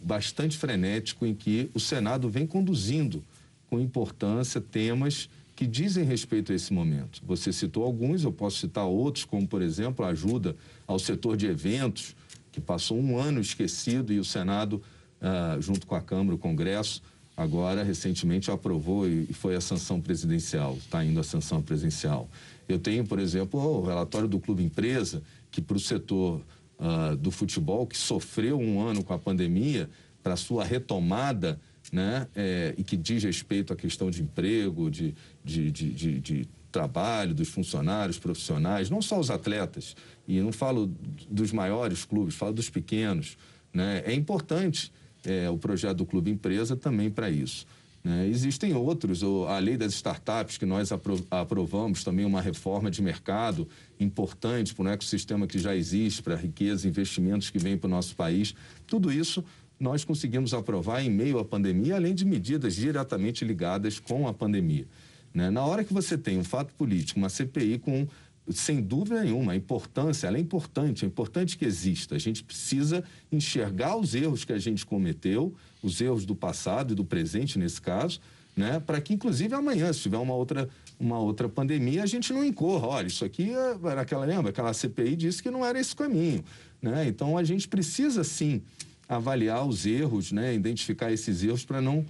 bastante 0.03 0.57
frenético 0.57 1.25
em 1.25 1.35
que 1.35 1.71
o 1.75 1.81
Senado 1.81 2.29
vem 2.29 2.47
conduzindo 2.47 3.25
com 3.69 3.81
importância 3.81 4.61
temas 4.61 5.29
que 5.57 5.67
dizem 5.67 6.05
respeito 6.05 6.53
a 6.53 6.55
esse 6.55 6.73
momento. 6.73 7.21
Você 7.27 7.53
citou 7.53 7.83
alguns, 7.83 8.23
eu 8.23 8.33
posso 8.33 8.59
citar 8.59 8.85
outros, 8.85 9.25
como, 9.25 9.47
por 9.47 9.61
exemplo, 9.61 10.05
a 10.05 10.11
ajuda 10.11 10.55
ao 10.87 10.99
setor 10.99 11.37
de 11.37 11.47
eventos, 11.47 12.15
que 12.53 12.61
passou 12.61 12.99
um 12.99 13.19
ano 13.19 13.41
esquecido 13.41 14.13
e 14.13 14.21
o 14.21 14.25
Senado, 14.25 14.81
ah, 15.21 15.57
junto 15.61 15.87
com 15.87 15.95
a 15.95 16.01
Câmara, 16.01 16.35
o 16.35 16.39
Congresso, 16.39 17.03
agora 17.37 17.83
recentemente 17.83 18.51
aprovou 18.51 19.09
e 19.09 19.27
foi 19.33 19.57
a 19.57 19.61
sanção 19.61 20.01
presidencial, 20.01 20.77
está 20.77 21.05
indo 21.05 21.19
a 21.19 21.25
sanção 21.25 21.61
presidencial. 21.61 22.29
Eu 22.69 22.79
tenho, 22.79 23.05
por 23.07 23.19
exemplo, 23.19 23.59
o 23.59 23.87
relatório 23.87 24.29
do 24.29 24.39
Clube 24.39 24.63
Empresa, 24.63 25.23
que 25.51 25.61
para 25.63 25.77
o 25.77 25.81
setor 25.81 26.43
uh, 26.79 27.17
do 27.17 27.31
futebol, 27.31 27.87
que 27.87 27.97
sofreu 27.97 28.59
um 28.59 28.81
ano 28.81 29.03
com 29.03 29.15
a 29.15 29.19
pandemia, 29.19 29.89
para 30.23 30.37
sua 30.37 30.65
retomada, 30.65 31.59
né, 31.91 32.27
é, 32.37 32.75
e 32.77 32.85
que 32.85 32.97
diz 32.97 33.25
respeito 33.25 33.73
à 33.73 33.77
questão 33.77 34.11
de 34.11 34.23
emprego, 34.23 34.91
de, 34.91 35.15
de, 35.43 35.71
de, 35.71 35.91
de, 35.91 36.21
de 36.21 36.49
trabalho 36.71 37.35
dos 37.35 37.49
funcionários 37.49 38.19
profissionais, 38.19 38.91
não 38.91 39.01
só 39.01 39.19
os 39.19 39.31
atletas, 39.31 39.97
e 40.27 40.39
não 40.41 40.53
falo 40.53 40.93
dos 41.31 41.51
maiores 41.51 42.05
clubes, 42.05 42.35
falo 42.35 42.53
dos 42.53 42.69
pequenos. 42.69 43.39
Né? 43.73 44.03
É 44.05 44.13
importante 44.13 44.93
é, 45.25 45.49
o 45.49 45.57
projeto 45.57 45.99
do 45.99 46.07
Clube 46.07 46.31
Empresa 46.31 46.77
também 46.77 47.11
para 47.11 47.31
isso. 47.31 47.67
Né? 48.03 48.27
Existem 48.29 48.75
outros, 48.75 49.23
a 49.23 49.59
lei 49.59 49.77
das 49.77 49.93
startups, 49.95 50.57
que 50.57 50.67
nós 50.67 50.91
aprovamos 51.31 52.05
também 52.05 52.25
uma 52.25 52.41
reforma 52.41 52.91
de 52.91 53.03
mercado 53.03 53.69
importante 53.99 54.75
para 54.75 54.85
um 54.85 54.89
ecossistema 54.89 55.47
que 55.47 55.59
já 55.59 55.75
existe, 55.75 56.23
para 56.23 56.37
riqueza, 56.37 56.89
investimentos 56.89 57.51
que 57.51 57.59
vêm 57.59 57.77
para 57.77 57.89
o 57.89 57.91
nosso 57.91 58.15
país. 58.15 58.55
Tudo 58.87 59.13
isso 59.13 59.45
nós 59.79 60.05
conseguimos 60.05 60.55
aprovar 60.55 61.05
em 61.05 61.11
meio 61.11 61.39
à 61.39 61.45
pandemia, 61.45 61.97
além 61.97 62.15
de 62.15 62.25
medidas 62.25 62.75
diretamente 62.75 63.45
ligadas 63.45 64.01
com 64.01 64.27
a 64.27 64.35
pandemia. 64.35 64.87
Né? 65.33 65.51
Na 65.51 65.65
hora 65.65 65.85
que 65.85 65.93
você 65.93 66.19
tem 66.19 66.39
um 66.39 66.45
fato 66.45 66.75
político, 66.75 67.21
uma 67.21 67.29
CPI 67.29 67.79
com 67.79 68.09
sem 68.51 68.81
dúvida 68.81 69.23
nenhuma, 69.23 69.53
a 69.53 69.57
importância, 69.57 70.27
ela 70.27 70.37
é 70.37 70.41
importante, 70.41 71.05
é 71.05 71.09
importante 71.09 71.57
que 71.57 71.65
exista. 71.65 72.15
A 72.15 72.19
gente 72.19 72.43
precisa 72.43 73.05
enxergar 73.31 73.97
os 73.97 74.15
erros 74.15 74.45
que 74.45 74.53
a 74.53 74.59
gente 74.59 74.87
cometeu, 74.87 75.55
os 75.83 76.01
erros 76.01 76.25
do 76.25 76.35
passado 76.35 76.93
e 76.93 76.97
do 76.97 77.05
presente, 77.05 77.59
nesse 77.59 77.81
caso, 77.81 78.21
né? 78.57 78.81
para 78.81 79.01
que, 79.01 79.15
inclusive, 79.15 79.55
amanhã, 79.55 79.93
se 79.93 80.01
tiver 80.01 80.19
uma 80.19 80.35
outra, 80.35 80.69
uma 80.99 81.19
outra 81.19 81.49
pandemia, 81.49 82.03
a 82.03 82.07
gente 82.07 82.33
não 82.33 82.45
incorra. 82.45 82.87
Olha, 82.87 83.07
isso 83.07 83.25
aqui 83.25 83.53
era 83.85 84.01
aquela, 84.01 84.25
lembra? 84.25 84.51
Aquela 84.51 84.73
CPI 84.73 85.17
disse 85.17 85.43
que 85.43 85.51
não 85.51 85.65
era 85.65 85.79
esse 85.79 85.95
caminho. 85.95 86.45
Né? 86.81 87.07
Então, 87.07 87.37
a 87.37 87.45
gente 87.45 87.69
precisa, 87.69 88.25
sim, 88.25 88.63
avaliar 89.09 89.67
os 89.67 89.87
erros, 89.87 90.33
né? 90.33 90.55
identificar 90.55 91.13
esses 91.13 91.43
erros 91.43 91.65
para 91.65 91.81
não, 91.81 92.05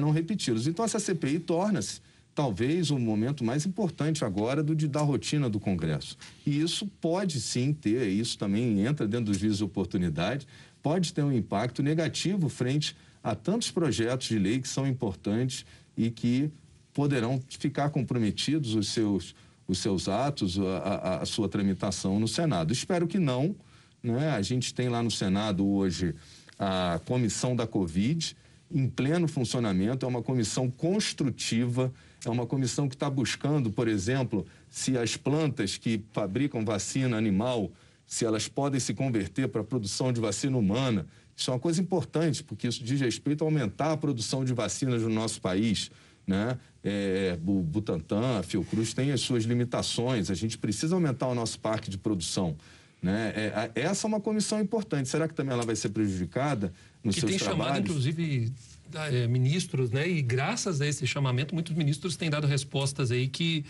não 0.00 0.10
repeti-los. 0.10 0.66
Então, 0.66 0.84
essa 0.84 0.98
CPI 0.98 1.40
torna-se 1.40 2.00
talvez 2.40 2.90
o 2.90 2.98
momento 2.98 3.44
mais 3.44 3.66
importante 3.66 4.24
agora 4.24 4.62
do 4.62 4.74
de, 4.74 4.88
da 4.88 5.02
rotina 5.02 5.50
do 5.50 5.60
Congresso. 5.60 6.16
E 6.46 6.58
isso 6.58 6.86
pode 6.98 7.38
sim 7.38 7.70
ter, 7.70 8.08
isso 8.08 8.38
também 8.38 8.80
entra 8.80 9.06
dentro 9.06 9.26
dos 9.26 9.36
vistos 9.36 9.58
de 9.58 9.64
oportunidade, 9.64 10.46
pode 10.82 11.12
ter 11.12 11.22
um 11.22 11.30
impacto 11.30 11.82
negativo 11.82 12.48
frente 12.48 12.96
a 13.22 13.34
tantos 13.34 13.70
projetos 13.70 14.28
de 14.28 14.38
lei 14.38 14.58
que 14.58 14.68
são 14.68 14.86
importantes 14.86 15.66
e 15.94 16.10
que 16.10 16.50
poderão 16.94 17.42
ficar 17.46 17.90
comprometidos 17.90 18.74
os 18.74 18.88
seus, 18.88 19.34
os 19.68 19.76
seus 19.76 20.08
atos, 20.08 20.58
a, 20.58 20.78
a, 20.78 21.22
a 21.22 21.26
sua 21.26 21.46
tramitação 21.46 22.18
no 22.18 22.26
Senado. 22.26 22.72
Espero 22.72 23.06
que 23.06 23.18
não. 23.18 23.54
Né? 24.02 24.30
A 24.30 24.40
gente 24.40 24.72
tem 24.72 24.88
lá 24.88 25.02
no 25.02 25.10
Senado 25.10 25.68
hoje 25.68 26.14
a 26.58 26.98
comissão 27.04 27.54
da 27.54 27.66
Covid 27.66 28.34
em 28.72 28.88
pleno 28.88 29.28
funcionamento, 29.28 30.06
é 30.06 30.08
uma 30.08 30.22
comissão 30.22 30.70
construtiva 30.70 31.92
é 32.24 32.30
uma 32.30 32.46
comissão 32.46 32.88
que 32.88 32.94
está 32.94 33.08
buscando, 33.08 33.70
por 33.70 33.88
exemplo, 33.88 34.46
se 34.68 34.96
as 34.98 35.16
plantas 35.16 35.76
que 35.76 36.02
fabricam 36.12 36.64
vacina 36.64 37.16
animal, 37.16 37.70
se 38.06 38.24
elas 38.24 38.48
podem 38.48 38.78
se 38.80 38.92
converter 38.92 39.48
para 39.48 39.62
a 39.62 39.64
produção 39.64 40.12
de 40.12 40.20
vacina 40.20 40.56
humana. 40.56 41.06
Isso 41.34 41.50
é 41.50 41.54
uma 41.54 41.60
coisa 41.60 41.80
importante, 41.80 42.44
porque 42.44 42.68
isso 42.68 42.84
diz 42.84 43.00
respeito 43.00 43.42
a 43.42 43.46
aumentar 43.46 43.92
a 43.92 43.96
produção 43.96 44.44
de 44.44 44.52
vacinas 44.52 45.02
no 45.02 45.08
nosso 45.08 45.40
país. 45.40 45.90
Né? 46.26 46.58
É, 46.84 47.38
o 47.46 47.62
Butantan, 47.62 48.38
a 48.38 48.42
Fiocruz 48.42 48.92
tem 48.92 49.12
as 49.12 49.20
suas 49.20 49.44
limitações, 49.44 50.30
a 50.30 50.34
gente 50.34 50.58
precisa 50.58 50.94
aumentar 50.94 51.28
o 51.28 51.34
nosso 51.34 51.58
parque 51.58 51.88
de 51.88 51.96
produção. 51.96 52.56
Né? 53.02 53.32
É, 53.34 53.70
essa 53.74 54.06
é 54.06 54.08
uma 54.08 54.20
comissão 54.20 54.60
importante. 54.60 55.08
Será 55.08 55.26
que 55.26 55.34
também 55.34 55.54
ela 55.54 55.64
vai 55.64 55.74
ser 55.74 55.88
prejudicada 55.88 56.72
nos 57.02 57.14
que 57.14 57.22
seus 57.22 57.32
tem 57.32 57.38
trabalhos? 57.38 57.66
chamado, 57.66 57.88
inclusive, 57.88 58.52
é, 58.94 59.26
ministros, 59.26 59.90
né? 59.90 60.08
E 60.08 60.22
graças 60.22 60.80
a 60.80 60.86
esse 60.86 61.06
chamamento, 61.06 61.54
muitos 61.54 61.74
ministros 61.74 62.16
têm 62.16 62.30
dado 62.30 62.46
respostas 62.46 63.10
aí 63.10 63.28
que 63.28 63.64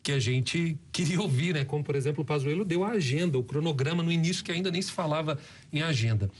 que 0.00 0.12
a 0.12 0.18
gente 0.18 0.78
queria 0.92 1.20
ouvir, 1.20 1.54
né? 1.54 1.64
Como, 1.64 1.82
por 1.82 1.96
exemplo, 1.96 2.22
o 2.22 2.24
Pazuello 2.24 2.64
deu 2.64 2.84
a 2.84 2.90
agenda, 2.90 3.36
o 3.36 3.42
cronograma 3.42 4.02
no 4.02 4.12
início 4.12 4.44
que 4.44 4.52
ainda 4.52 4.70
nem 4.70 4.80
se 4.80 4.92
falava 4.92 5.38
em 5.72 5.82
agenda. 5.82 6.30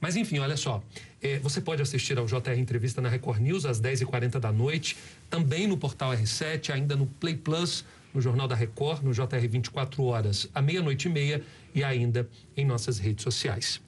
Mas, 0.00 0.16
enfim, 0.16 0.38
olha 0.38 0.56
só. 0.56 0.82
É, 1.22 1.38
você 1.38 1.60
pode 1.60 1.80
assistir 1.80 2.18
ao 2.18 2.26
JR 2.26 2.58
Entrevista 2.58 3.00
na 3.00 3.08
Record 3.08 3.40
News 3.40 3.64
às 3.64 3.80
10h40 3.80 4.38
da 4.38 4.52
noite, 4.52 4.96
também 5.30 5.66
no 5.66 5.78
portal 5.78 6.12
R7, 6.12 6.74
ainda 6.74 6.94
no 6.94 7.06
Play 7.06 7.36
Plus, 7.36 7.84
no 8.12 8.20
Jornal 8.20 8.46
da 8.46 8.54
Record, 8.54 9.02
no 9.02 9.12
JR 9.12 9.48
24 9.48 10.04
horas, 10.04 10.48
à 10.54 10.60
meia-noite 10.60 11.08
e 11.08 11.10
meia 11.10 11.42
e 11.74 11.82
ainda 11.82 12.28
em 12.54 12.64
nossas 12.64 12.98
redes 12.98 13.22
sociais. 13.22 13.80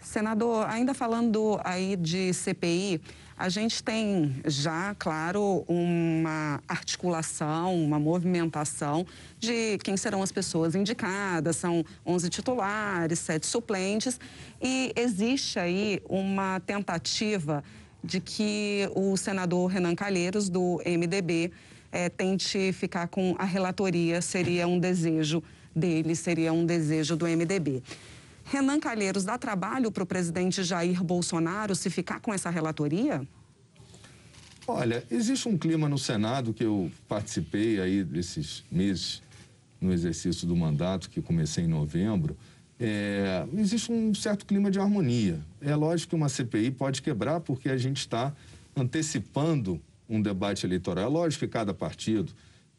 Senador, 0.00 0.66
ainda 0.66 0.92
falando 0.94 1.60
aí 1.62 1.94
de 1.94 2.32
CPI, 2.32 3.00
a 3.40 3.48
gente 3.48 3.82
tem 3.82 4.36
já, 4.44 4.94
claro, 4.98 5.64
uma 5.66 6.60
articulação, 6.68 7.74
uma 7.82 7.98
movimentação 7.98 9.06
de 9.38 9.78
quem 9.78 9.96
serão 9.96 10.22
as 10.22 10.30
pessoas 10.30 10.74
indicadas. 10.74 11.56
São 11.56 11.82
11 12.06 12.28
titulares, 12.28 13.18
7 13.20 13.46
suplentes. 13.46 14.20
E 14.60 14.92
existe 14.94 15.58
aí 15.58 16.02
uma 16.06 16.60
tentativa 16.60 17.64
de 18.04 18.20
que 18.20 18.86
o 18.94 19.16
senador 19.16 19.70
Renan 19.70 19.94
Calheiros, 19.94 20.50
do 20.50 20.78
MDB, 20.84 21.50
é, 21.90 22.10
tente 22.10 22.74
ficar 22.74 23.08
com 23.08 23.34
a 23.38 23.44
relatoria. 23.46 24.20
Seria 24.20 24.68
um 24.68 24.78
desejo 24.78 25.42
dele, 25.74 26.14
seria 26.14 26.52
um 26.52 26.66
desejo 26.66 27.16
do 27.16 27.26
MDB. 27.26 27.82
Renan 28.50 28.80
Calheiros, 28.80 29.22
dá 29.22 29.38
trabalho 29.38 29.92
para 29.92 30.02
o 30.02 30.06
presidente 30.06 30.64
Jair 30.64 31.04
Bolsonaro 31.04 31.72
se 31.76 31.88
ficar 31.88 32.18
com 32.18 32.34
essa 32.34 32.50
relatoria? 32.50 33.22
Olha, 34.66 35.04
existe 35.08 35.48
um 35.48 35.56
clima 35.56 35.88
no 35.88 35.96
Senado 35.96 36.52
que 36.52 36.64
eu 36.64 36.90
participei 37.06 37.80
aí 37.80 38.02
desses 38.02 38.64
meses 38.68 39.22
no 39.80 39.92
exercício 39.92 40.48
do 40.48 40.56
mandato, 40.56 41.08
que 41.10 41.22
comecei 41.22 41.62
em 41.62 41.68
novembro. 41.68 42.36
É, 42.80 43.46
existe 43.56 43.92
um 43.92 44.12
certo 44.12 44.44
clima 44.44 44.68
de 44.68 44.80
harmonia. 44.80 45.38
É 45.60 45.76
lógico 45.76 46.10
que 46.10 46.16
uma 46.16 46.28
CPI 46.28 46.72
pode 46.72 47.02
quebrar 47.02 47.38
porque 47.38 47.68
a 47.68 47.78
gente 47.78 47.98
está 47.98 48.34
antecipando 48.76 49.80
um 50.08 50.20
debate 50.20 50.66
eleitoral. 50.66 51.04
É 51.04 51.08
lógico 51.08 51.46
que 51.46 51.52
cada 51.52 51.72
partido 51.72 52.32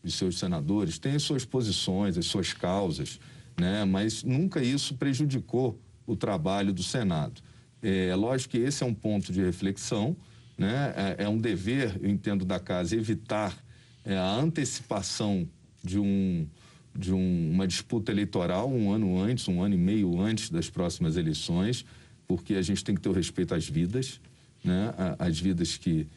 e 0.03 0.11
seus 0.11 0.37
senadores 0.37 0.99
tem 0.99 1.15
as 1.15 1.23
suas 1.23 1.45
posições, 1.45 2.17
as 2.17 2.25
suas 2.25 2.51
causas 2.51 3.21
né? 3.59 3.85
mas 3.85 4.23
nunca 4.23 4.61
isso 4.61 4.95
prejudicou 4.95 5.79
o 6.05 6.15
trabalho 6.15 6.73
do 6.73 6.83
Senado. 6.83 7.41
É 7.81 8.13
lógico 8.15 8.51
que 8.51 8.57
esse 8.57 8.83
é 8.83 8.85
um 8.85 8.93
ponto 8.93 9.31
de 9.31 9.41
reflexão, 9.41 10.15
né? 10.57 10.93
é, 10.95 11.23
é 11.23 11.29
um 11.29 11.37
dever, 11.37 11.99
eu 12.01 12.09
entendo, 12.09 12.45
da 12.45 12.59
casa 12.59 12.95
evitar 12.95 13.57
é, 14.05 14.17
a 14.17 14.35
antecipação 14.35 15.47
de 15.83 15.99
um, 15.99 16.47
de 16.95 17.13
um, 17.13 17.51
uma 17.51 17.67
disputa 17.67 18.11
eleitoral 18.11 18.69
um 18.69 18.91
ano 18.91 19.19
antes, 19.19 19.47
um 19.47 19.61
ano 19.61 19.75
e 19.75 19.77
meio 19.77 20.19
antes 20.19 20.49
das 20.49 20.69
próximas 20.69 21.17
eleições, 21.17 21.85
porque 22.27 22.55
a 22.55 22.61
gente 22.61 22.83
tem 22.83 22.95
que 22.95 23.01
ter 23.01 23.09
o 23.09 23.13
respeito 23.13 23.53
às 23.53 23.67
vidas, 23.67 24.21
né? 24.63 24.93
As 25.17 25.39
vidas 25.39 25.77
que, 25.77 26.07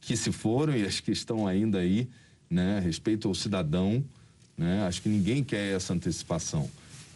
que 0.00 0.16
se 0.16 0.32
foram 0.32 0.76
e 0.76 0.84
as 0.84 1.00
que 1.00 1.12
estão 1.12 1.46
ainda 1.46 1.78
aí, 1.78 2.08
né? 2.50 2.78
Respeito 2.80 3.28
ao 3.28 3.34
cidadão, 3.34 4.04
né? 4.56 4.86
Acho 4.86 5.02
que 5.02 5.08
ninguém 5.08 5.44
quer 5.44 5.74
essa 5.74 5.92
antecipação. 5.92 6.68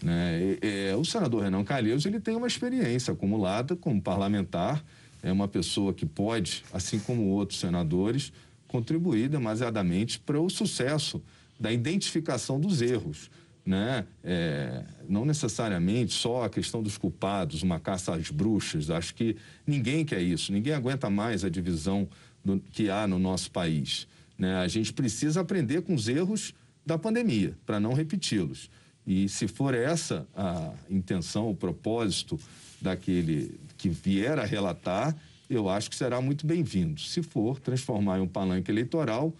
Né? 0.02 0.58
E, 0.62 0.90
e, 0.90 0.94
o 0.94 1.04
senador 1.04 1.42
Renan 1.42 1.64
Calheiros 1.64 2.04
ele 2.06 2.20
tem 2.20 2.36
uma 2.36 2.46
experiência 2.46 3.12
acumulada 3.12 3.76
como 3.76 4.00
parlamentar, 4.00 4.82
é 5.22 5.30
uma 5.30 5.46
pessoa 5.46 5.92
que 5.92 6.06
pode, 6.06 6.64
assim 6.72 6.98
como 6.98 7.26
outros 7.26 7.60
senadores, 7.60 8.32
contribuir 8.66 9.28
demasiadamente 9.28 10.18
para 10.18 10.40
o 10.40 10.48
sucesso 10.48 11.22
da 11.58 11.70
identificação 11.70 12.58
dos 12.58 12.80
erros. 12.80 13.30
Né? 13.66 14.06
É, 14.24 14.82
não 15.06 15.26
necessariamente 15.26 16.14
só 16.14 16.44
a 16.44 16.48
questão 16.48 16.82
dos 16.82 16.96
culpados, 16.96 17.62
uma 17.62 17.78
caça 17.78 18.14
às 18.14 18.30
bruxas. 18.30 18.88
Acho 18.88 19.14
que 19.14 19.36
ninguém 19.66 20.04
quer 20.04 20.22
isso, 20.22 20.50
ninguém 20.52 20.72
aguenta 20.72 21.10
mais 21.10 21.44
a 21.44 21.50
divisão 21.50 22.08
do, 22.42 22.58
que 22.58 22.88
há 22.88 23.06
no 23.06 23.18
nosso 23.18 23.50
país. 23.50 24.08
Né? 24.38 24.56
A 24.56 24.66
gente 24.66 24.92
precisa 24.94 25.42
aprender 25.42 25.82
com 25.82 25.94
os 25.94 26.08
erros 26.08 26.54
da 26.90 26.98
pandemia, 26.98 27.56
para 27.64 27.78
não 27.78 27.92
repeti-los. 27.92 28.68
E 29.06 29.28
se 29.28 29.46
for 29.46 29.74
essa 29.74 30.26
a 30.34 30.72
intenção, 30.90 31.48
o 31.48 31.54
propósito 31.54 32.38
daquele 32.80 33.60
que 33.78 33.88
vier 33.88 34.38
a 34.40 34.44
relatar, 34.44 35.16
eu 35.48 35.68
acho 35.68 35.88
que 35.88 35.94
será 35.94 36.20
muito 36.20 36.44
bem-vindo. 36.46 37.00
Se 37.00 37.22
for 37.22 37.60
transformar 37.60 38.18
em 38.18 38.22
um 38.22 38.26
palanque 38.26 38.70
eleitoral, 38.72 39.32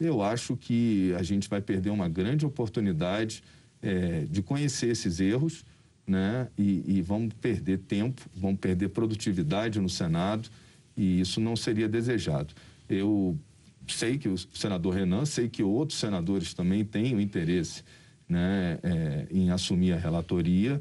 eu 0.00 0.20
acho 0.20 0.56
que 0.56 1.14
a 1.16 1.22
gente 1.22 1.48
vai 1.48 1.60
perder 1.60 1.90
uma 1.90 2.08
grande 2.08 2.44
oportunidade 2.44 3.42
é, 3.80 4.26
de 4.28 4.42
conhecer 4.42 4.88
esses 4.88 5.20
erros, 5.20 5.64
né? 6.06 6.48
E, 6.58 6.82
e 6.86 7.02
vamos 7.02 7.32
perder 7.34 7.78
tempo, 7.78 8.20
vamos 8.34 8.58
perder 8.58 8.88
produtividade 8.88 9.80
no 9.80 9.88
Senado, 9.88 10.48
e 10.96 11.20
isso 11.20 11.40
não 11.40 11.54
seria 11.54 11.88
desejado. 11.88 12.52
Eu 12.88 13.38
sei 13.88 14.18
que 14.18 14.28
o 14.28 14.36
senador 14.36 14.94
Renan, 14.94 15.24
sei 15.24 15.48
que 15.48 15.62
outros 15.62 15.98
senadores 15.98 16.54
também 16.54 16.84
têm 16.84 17.14
o 17.14 17.20
interesse 17.20 17.82
né, 18.28 18.78
é, 18.82 19.26
em 19.30 19.50
assumir 19.50 19.92
a 19.92 19.96
relatoria. 19.96 20.80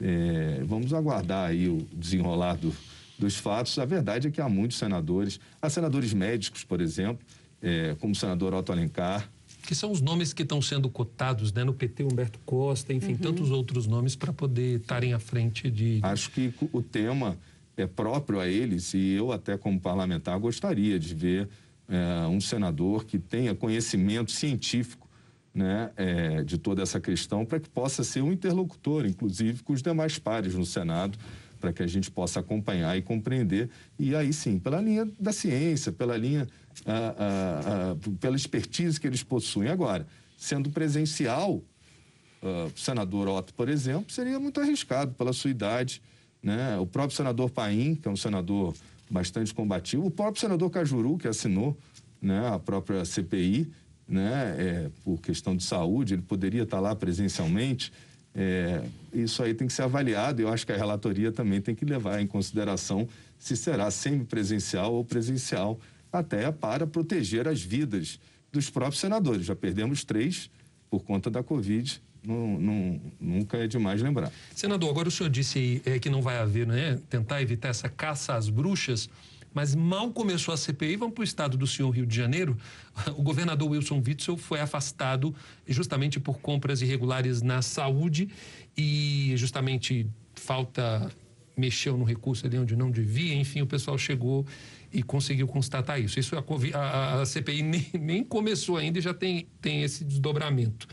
É, 0.00 0.62
vamos 0.64 0.92
aguardar 0.92 1.50
aí 1.50 1.68
o 1.68 1.86
desenrolar 1.92 2.56
do, 2.56 2.74
dos 3.18 3.36
fatos. 3.36 3.78
A 3.78 3.84
verdade 3.84 4.28
é 4.28 4.30
que 4.30 4.40
há 4.40 4.48
muitos 4.48 4.76
senadores, 4.76 5.40
há 5.60 5.68
senadores 5.68 6.12
médicos, 6.12 6.64
por 6.64 6.80
exemplo, 6.80 7.24
é, 7.62 7.96
como 8.00 8.12
o 8.12 8.16
senador 8.16 8.54
Otto 8.54 8.72
Alencar. 8.72 9.28
Que 9.62 9.74
são 9.74 9.90
os 9.90 10.00
nomes 10.00 10.34
que 10.34 10.42
estão 10.42 10.60
sendo 10.60 10.90
cotados 10.90 11.52
né, 11.52 11.64
no 11.64 11.72
PT, 11.72 12.04
Humberto 12.04 12.38
Costa, 12.44 12.92
enfim, 12.92 13.12
uhum. 13.12 13.18
tantos 13.18 13.50
outros 13.50 13.86
nomes 13.86 14.14
para 14.14 14.32
poder 14.32 14.80
estarem 14.80 15.14
à 15.14 15.18
frente 15.18 15.70
de. 15.70 16.00
Acho 16.02 16.30
que 16.30 16.52
o 16.70 16.82
tema 16.82 17.38
é 17.76 17.86
próprio 17.86 18.40
a 18.40 18.46
eles 18.46 18.92
e 18.92 19.12
eu, 19.12 19.32
até 19.32 19.56
como 19.56 19.80
parlamentar, 19.80 20.38
gostaria 20.38 20.98
de 20.98 21.14
ver 21.14 21.48
é, 21.88 22.26
um 22.26 22.40
senador 22.40 23.04
que 23.04 23.18
tenha 23.18 23.54
conhecimento 23.54 24.30
científico 24.32 25.08
né, 25.54 25.90
é, 25.96 26.42
de 26.42 26.58
toda 26.58 26.82
essa 26.82 27.00
questão 27.00 27.44
para 27.44 27.60
que 27.60 27.68
possa 27.68 28.02
ser 28.02 28.22
um 28.22 28.32
interlocutor, 28.32 29.06
inclusive 29.06 29.62
com 29.62 29.72
os 29.72 29.82
demais 29.82 30.18
pares 30.18 30.54
no 30.54 30.66
Senado, 30.66 31.18
para 31.60 31.72
que 31.72 31.82
a 31.82 31.86
gente 31.86 32.10
possa 32.10 32.40
acompanhar 32.40 32.96
e 32.98 33.02
compreender. 33.02 33.70
E 33.98 34.14
aí 34.14 34.32
sim, 34.32 34.58
pela 34.58 34.80
linha 34.80 35.08
da 35.18 35.32
ciência, 35.32 35.92
pela 35.92 36.16
linha, 36.16 36.46
a, 36.84 36.92
a, 36.92 37.90
a, 37.92 37.96
pela 38.20 38.36
expertise 38.36 39.00
que 39.00 39.06
eles 39.06 39.22
possuem. 39.22 39.70
Agora, 39.70 40.06
sendo 40.36 40.70
presencial, 40.70 41.62
o 42.42 42.78
senador 42.78 43.28
Otto, 43.28 43.54
por 43.54 43.70
exemplo, 43.70 44.12
seria 44.12 44.38
muito 44.38 44.60
arriscado 44.60 45.14
pela 45.14 45.32
sua 45.32 45.50
idade. 45.50 46.02
Né? 46.42 46.76
O 46.78 46.86
próprio 46.86 47.16
senador 47.16 47.48
Paim, 47.50 47.94
que 47.94 48.06
é 48.06 48.10
um 48.10 48.16
senador 48.16 48.74
bastante 49.14 49.54
combativo, 49.54 50.06
o 50.06 50.10
próprio 50.10 50.40
senador 50.40 50.68
Cajuru, 50.70 51.16
que 51.16 51.28
assinou 51.28 51.78
né, 52.20 52.48
a 52.48 52.58
própria 52.58 53.04
CPI, 53.04 53.70
né, 54.08 54.56
é, 54.58 54.90
por 55.04 55.20
questão 55.20 55.56
de 55.56 55.62
saúde, 55.62 56.14
ele 56.14 56.22
poderia 56.22 56.64
estar 56.64 56.80
lá 56.80 56.96
presencialmente. 56.96 57.92
É, 58.34 58.82
isso 59.12 59.40
aí 59.44 59.54
tem 59.54 59.68
que 59.68 59.72
ser 59.72 59.82
avaliado 59.82 60.42
eu 60.42 60.48
acho 60.48 60.66
que 60.66 60.72
a 60.72 60.76
relatoria 60.76 61.30
também 61.30 61.60
tem 61.60 61.72
que 61.72 61.84
levar 61.84 62.20
em 62.20 62.26
consideração 62.26 63.08
se 63.38 63.56
será 63.56 63.88
semipresencial 63.92 64.92
ou 64.92 65.04
presencial, 65.04 65.78
até 66.12 66.50
para 66.50 66.84
proteger 66.84 67.46
as 67.46 67.62
vidas 67.62 68.18
dos 68.50 68.68
próprios 68.68 68.98
senadores. 68.98 69.46
Já 69.46 69.54
perdemos 69.54 70.02
três 70.02 70.50
por 70.90 71.04
conta 71.04 71.30
da 71.30 71.42
Covid. 71.42 72.02
Não, 72.26 72.58
não, 72.58 73.00
nunca 73.20 73.58
é 73.58 73.66
demais 73.66 74.00
lembrar. 74.00 74.32
Senador, 74.54 74.90
agora 74.90 75.08
o 75.08 75.10
senhor 75.10 75.28
disse 75.28 75.82
é, 75.84 75.98
que 75.98 76.08
não 76.08 76.22
vai 76.22 76.38
haver, 76.38 76.66
né? 76.66 76.98
Tentar 77.10 77.42
evitar 77.42 77.68
essa 77.68 77.88
caça 77.88 78.34
às 78.34 78.48
bruxas. 78.48 79.08
Mas 79.52 79.72
mal 79.74 80.10
começou 80.10 80.52
a 80.52 80.56
CPI, 80.56 80.96
vamos 80.96 81.14
para 81.14 81.20
o 81.20 81.24
estado 81.24 81.56
do 81.56 81.66
senhor 81.66 81.90
Rio 81.90 82.06
de 82.06 82.16
Janeiro. 82.16 82.56
O 83.16 83.22
governador 83.22 83.70
Wilson 83.70 84.02
Witzel 84.04 84.36
foi 84.36 84.60
afastado 84.60 85.34
justamente 85.66 86.18
por 86.18 86.38
compras 86.38 86.80
irregulares 86.80 87.42
na 87.42 87.60
saúde 87.60 88.28
e 88.76 89.32
justamente 89.36 90.06
falta 90.34 91.10
mexeu 91.56 91.96
no 91.96 92.04
recurso 92.04 92.46
ali 92.46 92.58
onde 92.58 92.74
não 92.74 92.90
devia, 92.90 93.34
enfim, 93.34 93.60
o 93.60 93.66
pessoal 93.66 93.96
chegou 93.96 94.44
e 94.92 95.02
conseguiu 95.02 95.46
constatar 95.46 96.00
isso. 96.00 96.18
Isso 96.18 96.36
a, 96.36 96.44
a, 96.78 97.22
a 97.22 97.26
CPI 97.26 97.62
nem, 97.66 97.86
nem, 98.00 98.24
começou 98.24 98.76
ainda 98.76 98.98
e 98.98 99.02
já 99.02 99.14
tem, 99.14 99.46
tem 99.60 99.82
esse 99.82 100.04
desdobramento. 100.04 100.88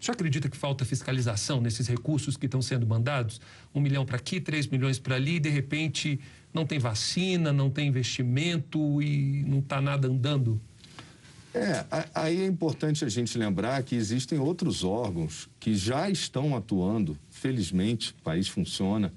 O 0.00 0.04
senhor 0.04 0.14
acredita 0.14 0.48
que 0.48 0.56
falta 0.56 0.84
fiscalização 0.84 1.60
nesses 1.60 1.86
recursos 1.86 2.36
que 2.36 2.46
estão 2.46 2.60
sendo 2.60 2.86
mandados? 2.86 3.40
Um 3.74 3.80
milhão 3.80 4.04
para 4.04 4.16
aqui, 4.16 4.40
três 4.40 4.66
milhões 4.66 4.98
para 4.98 5.16
ali, 5.16 5.36
e 5.36 5.40
de 5.40 5.48
repente 5.48 6.20
não 6.52 6.66
tem 6.66 6.78
vacina, 6.78 7.52
não 7.52 7.70
tem 7.70 7.88
investimento 7.88 9.02
e 9.02 9.44
não 9.46 9.58
está 9.58 9.80
nada 9.80 10.08
andando? 10.08 10.60
É, 11.54 11.86
aí 12.14 12.42
é 12.42 12.46
importante 12.46 13.02
a 13.02 13.08
gente 13.08 13.38
lembrar 13.38 13.82
que 13.82 13.94
existem 13.94 14.38
outros 14.38 14.84
órgãos 14.84 15.48
que 15.58 15.74
já 15.74 16.10
estão 16.10 16.54
atuando, 16.54 17.16
felizmente, 17.30 18.10
o 18.10 18.22
país 18.22 18.46
funciona, 18.46 19.10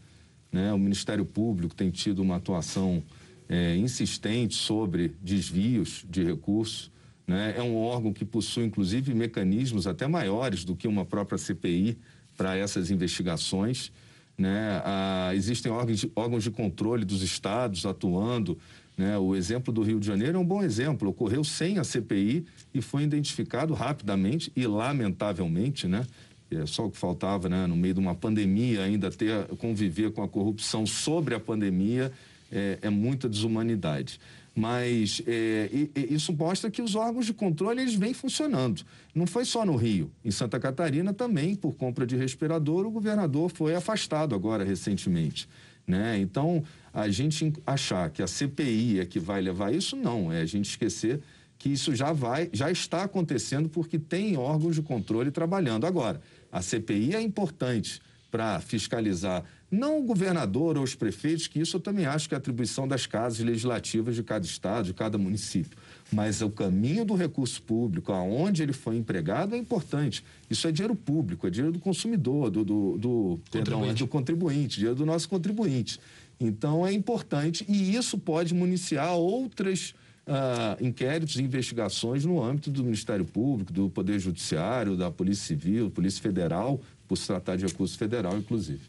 né? 0.50 0.72
o 0.72 0.80
Ministério 0.80 1.26
Público 1.26 1.76
tem 1.76 1.92
tido 1.92 2.22
uma 2.22 2.38
atuação 2.38 3.04
é, 3.50 3.76
insistente 3.76 4.56
sobre 4.56 5.14
desvios 5.22 6.06
de 6.10 6.24
recursos, 6.24 6.90
né? 7.30 7.54
é 7.56 7.62
um 7.62 7.78
órgão 7.78 8.12
que 8.12 8.26
possui, 8.26 8.66
inclusive, 8.66 9.14
mecanismos 9.14 9.86
até 9.86 10.08
maiores 10.08 10.66
do 10.66 10.76
que 10.76 10.88
uma 10.88 11.06
própria 11.06 11.38
CPI 11.38 11.96
para 12.36 12.58
essas 12.58 12.90
investigações. 12.90 13.92
Né? 14.36 14.82
Ah, 14.84 15.30
existem 15.36 15.72
órgãos 15.72 16.00
de, 16.00 16.12
órgãos 16.16 16.44
de 16.44 16.50
controle 16.50 17.06
dos 17.06 17.22
estados 17.22 17.86
atuando. 17.86 18.58
Né? 18.98 19.16
O 19.20 19.36
exemplo 19.36 19.72
do 19.72 19.84
Rio 19.84 20.00
de 20.00 20.08
Janeiro 20.08 20.38
é 20.38 20.42
um 20.42 20.46
bom 20.46 20.64
exemplo. 20.64 21.10
Ocorreu 21.10 21.44
sem 21.44 21.78
a 21.78 21.84
CPI 21.84 22.48
e 22.74 22.82
foi 22.82 23.04
identificado 23.04 23.76
rapidamente 23.76 24.52
e 24.56 24.66
lamentavelmente, 24.66 25.88
né? 25.88 26.08
É 26.50 26.66
só 26.66 26.88
o 26.88 26.90
que 26.90 26.98
faltava, 26.98 27.48
né? 27.48 27.68
No 27.68 27.76
meio 27.76 27.94
de 27.94 28.00
uma 28.00 28.16
pandemia, 28.16 28.82
ainda 28.82 29.12
ter 29.12 29.46
conviver 29.60 30.12
com 30.12 30.24
a 30.24 30.28
corrupção 30.28 30.84
sobre 30.84 31.36
a 31.36 31.40
pandemia 31.40 32.12
é, 32.52 32.80
é 32.82 32.90
muita 32.90 33.30
desumanidade. 33.30 34.20
Mas 34.60 35.22
é, 35.26 35.70
isso 35.96 36.34
mostra 36.34 36.70
que 36.70 36.82
os 36.82 36.94
órgãos 36.94 37.26
de 37.26 37.34
controle 37.34 37.82
eles 37.82 37.96
vêm 37.96 38.14
funcionando. 38.14 38.84
Não 39.16 39.26
foi 39.26 39.46
só 39.46 39.66
no 39.66 39.78
Rio. 39.78 40.12
Em 40.24 40.32
Santa 40.32 40.60
Catarina 40.60 41.14
também, 41.14 41.56
por 41.56 41.76
compra 41.76 42.06
de 42.06 42.18
respirador, 42.18 42.86
o 42.86 42.92
governador 42.92 43.50
foi 43.50 43.74
afastado 43.74 44.36
agora 44.36 44.66
recentemente. 44.66 45.48
Né? 45.88 46.20
Então, 46.20 46.62
a 46.94 47.08
gente 47.08 47.54
achar 47.66 48.10
que 48.10 48.22
a 48.22 48.28
CPI 48.28 49.00
é 49.00 49.06
que 49.06 49.18
vai 49.18 49.40
levar 49.40 49.74
isso, 49.74 49.96
não. 49.96 50.30
É 50.30 50.42
a 50.42 50.46
gente 50.46 50.70
esquecer 50.70 51.22
que 51.58 51.70
isso 51.70 51.96
já 51.96 52.12
vai, 52.12 52.50
já 52.52 52.70
está 52.70 53.04
acontecendo 53.04 53.70
porque 53.70 53.98
tem 53.98 54.36
órgãos 54.36 54.76
de 54.76 54.82
controle 54.82 55.32
trabalhando. 55.32 55.88
Agora, 55.88 56.20
a 56.52 56.62
CPI 56.62 57.16
é 57.16 57.22
importante 57.22 58.02
para 58.30 58.60
fiscalizar 58.60 59.42
não 59.72 60.00
o 60.00 60.04
governador 60.04 60.78
ou 60.78 60.84
os 60.84 60.96
prefeitos, 60.96 61.48
que 61.48 61.60
isso 61.60 61.78
eu 61.78 61.80
também 61.80 62.06
acho 62.06 62.28
que 62.28 62.34
é 62.34 62.38
atribuição 62.38 62.88
das 62.88 63.06
casas 63.06 63.40
legislativas 63.40 64.16
de 64.16 64.24
cada 64.24 64.46
estado, 64.46 64.86
de 64.86 64.94
cada 64.94 65.18
município. 65.18 65.78
Mas 66.12 66.42
o 66.42 66.50
caminho 66.50 67.06
do 67.06 67.14
recurso 67.14 67.62
público, 67.62 68.12
aonde 68.12 68.64
ele 68.64 68.74
foi 68.74 68.98
empregado, 68.98 69.54
é 69.54 69.58
importante. 69.58 70.24
Isso 70.50 70.68
é 70.68 70.72
dinheiro 70.72 70.96
público, 70.96 71.46
é 71.46 71.50
dinheiro 71.50 71.72
do 71.72 71.80
consumidor, 71.80 72.50
do, 72.50 72.66
do, 72.66 72.98
do, 72.98 73.40
perdão, 73.52 73.86
é 73.86 73.94
do 73.94 74.08
contribuinte, 74.08 74.78
dinheiro 74.78 74.96
do 74.96 75.06
nosso 75.06 75.30
contribuinte. 75.30 76.00
Então 76.40 76.88
é 76.88 76.92
importante 76.92 77.66
e 77.68 77.96
isso 77.96 78.18
pode 78.18 78.54
municiar 78.54 79.14
outras 79.14 79.94
uh, 80.26 80.84
inquéritos 80.84 81.36
e 81.36 81.44
investigações 81.44 82.24
no 82.26 82.42
âmbito 82.42 82.72
do 82.72 82.84
Ministério 82.84 83.26
Público, 83.26 83.74
do 83.74 83.90
Poder 83.90 84.18
Judiciário, 84.20 84.96
da 84.96 85.12
Polícia 85.12 85.46
Civil, 85.46 85.92
Polícia 85.92 86.22
Federal, 86.22 86.80
por 87.08 87.18
se 87.18 87.28
tratar 87.28 87.56
de 87.56 87.66
recurso 87.66 87.98
federal, 87.98 88.38
inclusive. 88.38 88.82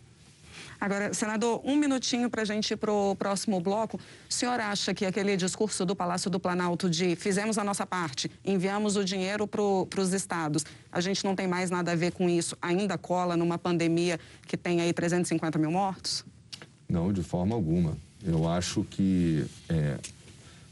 Agora, 0.81 1.13
senador, 1.13 1.61
um 1.63 1.77
minutinho 1.77 2.31
para 2.31 2.41
a 2.41 2.45
gente 2.45 2.71
ir 2.71 2.77
para 2.77 2.91
o 2.91 3.15
próximo 3.15 3.61
bloco. 3.61 4.01
O 4.29 4.33
senhor 4.33 4.59
acha 4.59 4.95
que 4.95 5.05
aquele 5.05 5.37
discurso 5.37 5.85
do 5.85 5.95
Palácio 5.95 6.31
do 6.31 6.41
Planalto 6.41 6.89
de 6.89 7.15
fizemos 7.17 7.59
a 7.59 7.65
nossa 7.65 7.85
parte, 7.85 8.31
enviamos 8.43 8.97
o 8.97 9.05
dinheiro 9.05 9.47
para 9.47 10.01
os 10.01 10.13
estados, 10.15 10.65
a 10.91 11.01
gente 11.01 11.23
não 11.23 11.37
tem 11.37 11.47
mais 11.47 11.71
nada 11.71 11.93
a 11.93 11.95
ver 11.95 12.13
com 12.13 12.29
isso, 12.29 12.57
ainda 12.63 12.97
cola 12.97 13.37
numa 13.37 13.59
pandemia 13.59 14.19
que 14.47 14.57
tem 14.57 14.81
aí 14.81 14.93
350 14.93 15.59
mil 15.59 15.71
mortos? 15.71 16.25
Não, 16.89 17.13
de 17.13 17.23
forma 17.23 17.55
alguma. 17.55 17.97
Eu 18.25 18.49
acho 18.49 18.85
que 18.85 19.45
é, 19.69 19.99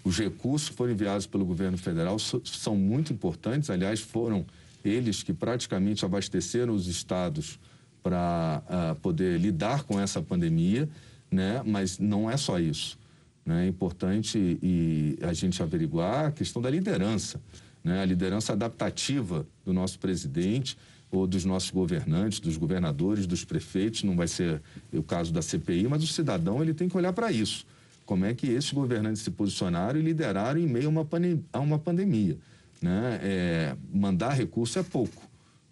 os 0.03 0.19
recursos 0.19 0.71
que 0.71 0.75
foram 0.75 0.93
enviados 0.93 1.27
pelo 1.27 1.45
governo 1.45 1.77
federal 1.77 2.19
são 2.19 2.75
muito 2.75 3.13
importantes, 3.13 3.69
aliás, 3.69 4.01
foram 4.01 4.47
eles 4.83 5.23
que 5.23 5.35
praticamente 5.35 6.05
abasteceram 6.05 6.73
os 6.73 6.87
estados 6.87 7.59
para 8.03 8.63
uh, 8.65 8.73
ah, 8.73 8.97
poder 9.03 9.39
lidar 9.39 9.85
com 9.85 9.99
essa 10.01 10.21
pandemia, 10.21 10.89
né? 11.31 11.63
mas 11.65 11.99
não 11.99 12.31
é 12.31 12.37
só 12.37 12.59
isso. 12.59 12.99
Né? 13.45 13.67
É 13.67 13.69
importante 13.69 14.59
e 14.63 15.19
a 15.23 15.33
gente 15.33 15.63
averiguar 15.63 16.27
a 16.27 16.31
questão 16.31 16.61
da 16.61 16.71
liderança, 16.71 17.41
né? 17.83 18.01
a 18.01 18.05
liderança 18.05 18.53
adaptativa 18.53 19.47
do 19.65 19.73
nosso 19.73 19.99
presidente 19.99 20.77
ou 21.11 21.27
dos 21.27 21.45
nossos 21.45 21.71
governantes, 21.71 22.39
dos 22.39 22.57
governadores, 22.57 23.27
dos 23.27 23.45
prefeitos, 23.45 24.03
não 24.03 24.15
vai 24.15 24.29
ser 24.29 24.61
o 24.93 25.03
caso 25.03 25.33
da 25.33 25.41
CPI, 25.41 25.89
mas 25.89 26.03
o 26.03 26.07
cidadão 26.07 26.63
ele 26.63 26.75
tem 26.75 26.89
que 26.89 26.97
olhar 26.97 27.13
para 27.13 27.33
isso. 27.33 27.67
Como 28.05 28.25
é 28.25 28.35
que 28.35 28.47
esses 28.47 28.73
governantes 28.73 29.23
se 29.23 29.31
posicionaram 29.31 29.99
e 29.99 30.03
lideraram 30.03 30.61
em 30.61 30.67
meio 30.67 30.89
a 31.53 31.61
uma, 31.61 31.79
pandemia. 31.79 32.37
Né? 32.81 33.21
É, 33.23 33.77
mandar 33.93 34.33
recurso 34.33 34.79
é 34.79 34.83
pouco 34.83 35.29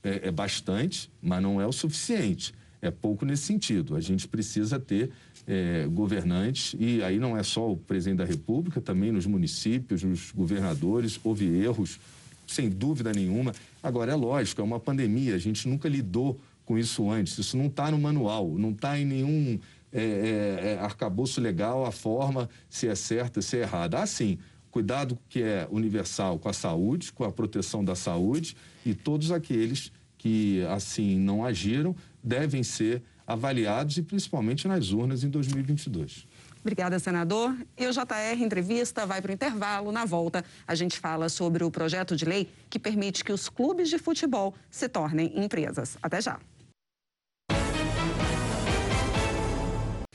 é, 0.06 0.28
é 0.28 0.30
bastante, 0.30 1.10
mas 1.20 1.42
não 1.42 1.60
é 1.60 1.66
o 1.66 1.72
suficiente. 1.72 2.54
É 2.80 2.90
pouco 2.90 3.24
nesse 3.24 3.42
sentido. 3.42 3.96
A 3.96 4.00
gente 4.00 4.28
precisa 4.28 4.78
ter 4.78 5.10
é, 5.46 5.86
governantes, 5.90 6.76
e 6.78 7.02
aí 7.02 7.18
não 7.18 7.36
é 7.36 7.42
só 7.42 7.72
o 7.72 7.76
presidente 7.76 8.18
da 8.18 8.24
República, 8.24 8.80
também 8.80 9.10
nos 9.10 9.26
municípios, 9.26 10.02
nos 10.04 10.30
governadores, 10.30 11.18
houve 11.24 11.46
erros, 11.46 11.98
sem 12.46 12.68
dúvida 12.68 13.12
nenhuma. 13.12 13.52
Agora, 13.82 14.12
é 14.12 14.14
lógico, 14.14 14.60
é 14.60 14.64
uma 14.64 14.78
pandemia, 14.78 15.34
a 15.34 15.38
gente 15.38 15.68
nunca 15.68 15.88
lidou 15.88 16.40
com 16.64 16.78
isso 16.78 17.10
antes, 17.10 17.38
isso 17.38 17.56
não 17.56 17.66
está 17.66 17.90
no 17.90 17.98
manual, 17.98 18.54
não 18.56 18.70
está 18.70 18.98
em 18.98 19.04
nenhum 19.04 19.58
é, 19.92 20.00
é, 20.02 20.72
é, 20.72 20.78
arcabouço 20.80 21.40
legal 21.40 21.86
a 21.86 21.92
forma 21.92 22.48
se 22.68 22.88
é 22.88 22.94
certa, 22.94 23.40
se 23.40 23.56
é 23.56 23.60
errada. 23.62 24.00
Ah, 24.00 24.06
sim, 24.06 24.38
cuidado 24.70 25.16
que 25.28 25.42
é 25.42 25.66
universal 25.70 26.38
com 26.38 26.48
a 26.48 26.52
saúde, 26.52 27.12
com 27.12 27.24
a 27.24 27.32
proteção 27.32 27.84
da 27.84 27.94
saúde 27.94 28.56
e 28.84 28.94
todos 28.94 29.30
aqueles 29.30 29.90
que 30.26 30.66
assim 30.66 31.20
não 31.20 31.44
agiram 31.44 31.94
devem 32.22 32.64
ser 32.64 33.00
avaliados 33.24 33.96
e 33.96 34.02
principalmente 34.02 34.66
nas 34.66 34.90
urnas 34.90 35.22
em 35.22 35.30
2022. 35.30 36.26
Obrigada, 36.60 36.98
senador. 36.98 37.56
E 37.78 37.86
o 37.86 37.92
JR 37.92 38.42
Entrevista 38.42 39.06
vai 39.06 39.22
para 39.22 39.30
o 39.30 39.34
intervalo. 39.34 39.92
Na 39.92 40.04
volta, 40.04 40.44
a 40.66 40.74
gente 40.74 40.98
fala 40.98 41.28
sobre 41.28 41.62
o 41.62 41.70
projeto 41.70 42.16
de 42.16 42.24
lei 42.24 42.48
que 42.68 42.76
permite 42.76 43.22
que 43.22 43.32
os 43.32 43.48
clubes 43.48 43.88
de 43.88 43.98
futebol 43.98 44.52
se 44.68 44.88
tornem 44.88 45.32
empresas. 45.38 45.96
Até 46.02 46.20
já. 46.20 46.40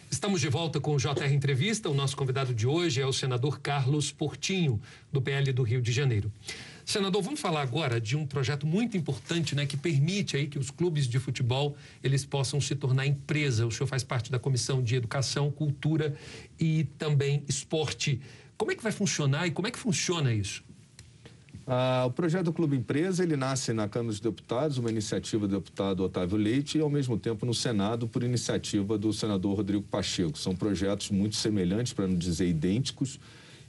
Estamos 0.10 0.42
de 0.42 0.50
volta 0.50 0.80
com 0.82 0.94
o 0.94 0.98
JR 0.98 1.34
Entrevista. 1.34 1.90
O 1.90 1.94
nosso 1.94 2.18
convidado 2.18 2.54
de 2.54 2.68
hoje 2.68 3.02
é 3.02 3.06
o 3.06 3.14
senador 3.14 3.62
Carlos 3.62 4.12
Portinho, 4.12 4.80
do 5.10 5.22
PL 5.22 5.54
do 5.54 5.64
Rio 5.64 5.82
de 5.82 5.94
Janeiro. 5.94 6.30
Senador, 6.86 7.22
vamos 7.22 7.40
falar 7.40 7.62
agora 7.62 8.00
de 8.00 8.16
um 8.18 8.26
projeto 8.26 8.66
muito 8.66 8.98
importante, 8.98 9.56
né, 9.56 9.66
que 9.66 9.78
permite 9.78 10.36
aí 10.36 10.48
que 10.48 10.60
os 10.60 10.70
clubes 10.70 11.08
de 11.08 11.20
futebol 11.20 11.76
eles 12.04 12.26
possam 12.26 12.60
se 12.60 12.76
tornar 12.76 13.06
empresa. 13.06 13.66
O 13.66 13.72
senhor 13.72 13.88
faz 13.88 14.04
parte 14.04 14.32
da 14.32 14.40
Comissão 14.40 14.82
de 14.82 14.96
Educação, 14.96 15.52
Cultura 15.52 16.16
e 16.60 16.86
também 16.98 17.44
Esporte. 17.48 18.20
Como 18.58 18.72
é 18.72 18.76
que 18.76 18.84
vai 18.84 18.92
funcionar 18.92 19.48
e 19.48 19.52
como 19.52 19.68
é 19.68 19.72
que 19.72 19.80
funciona 19.80 20.34
isso? 20.34 20.64
Ah, 21.66 22.04
o 22.08 22.12
projeto 22.12 22.46
do 22.46 22.54
Clube 22.54 22.76
Empresa 22.76 23.24
ele 23.24 23.38
nasce 23.38 23.72
na 23.72 23.88
Câmara 23.88 24.10
dos 24.10 24.20
Deputados, 24.20 24.78
uma 24.78 24.90
iniciativa 24.90 25.48
do 25.48 25.56
deputado 25.60 26.04
Otávio 26.04 26.38
Leite, 26.38 26.78
e 26.78 26.82
ao 26.82 26.90
mesmo 26.90 27.18
tempo 27.18 27.46
no 27.46 27.54
Senado, 27.54 28.08
por 28.08 28.24
iniciativa 28.24 28.98
do 28.98 29.14
senador 29.14 29.56
Rodrigo 29.56 29.84
Pacheco. 29.84 30.38
São 30.38 30.56
projetos 30.56 31.12
muito 31.12 31.36
semelhantes, 31.36 31.94
para 31.94 32.08
não 32.08 32.18
dizer 32.18 32.48
idênticos, 32.48 33.20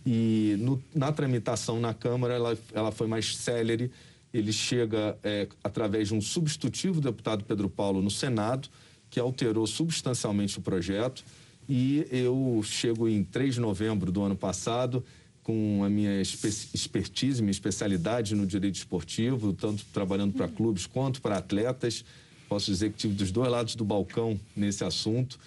e 0.05 0.57
no, 0.59 0.83
na 0.95 1.13
tramitação 1.13 1.79
na 1.81 1.95
Câmara 1.95 2.35
ela, 2.35 2.59
ela 2.73 2.93
foi 2.93 3.07
mais 3.07 3.37
célere. 3.37 3.91
Ele 4.33 4.53
chega 4.53 5.17
é, 5.23 5.47
através 5.63 6.09
de 6.09 6.15
um 6.15 6.21
substitutivo 6.21 7.01
do 7.01 7.11
deputado 7.11 7.45
Pedro 7.45 7.69
Paulo 7.69 8.01
no 8.03 8.11
Senado, 8.11 8.69
que 9.11 9.21
alterou 9.21 9.67
substancialmente 9.67 10.59
o 10.59 10.63
projeto, 10.63 11.23
e 11.69 12.07
eu 12.11 12.61
chego 12.65 13.09
em 13.09 13.23
3 13.23 13.55
de 13.55 13.61
novembro 13.61 14.11
do 14.11 14.23
ano 14.23 14.35
passado 14.35 15.05
com 15.43 15.83
a 15.85 15.91
minha 15.91 16.21
expertise, 16.21 17.43
minha 17.43 17.51
especialidade 17.51 18.35
no 18.35 18.47
direito 18.47 18.77
esportivo, 18.77 19.53
tanto 19.53 19.85
trabalhando 19.93 20.33
para 20.33 20.49
clubes 20.49 20.87
quanto 20.87 21.21
para 21.21 21.37
atletas. 21.37 22.05
Posso 22.49 22.67
dizer 22.67 22.91
que 22.93 22.99
tive 22.99 23.15
dos 23.15 23.33
dois 23.33 23.51
lados 23.51 23.75
do 23.75 23.85
balcão 23.85 24.39
nesse 24.55 24.85
assunto. 24.85 25.39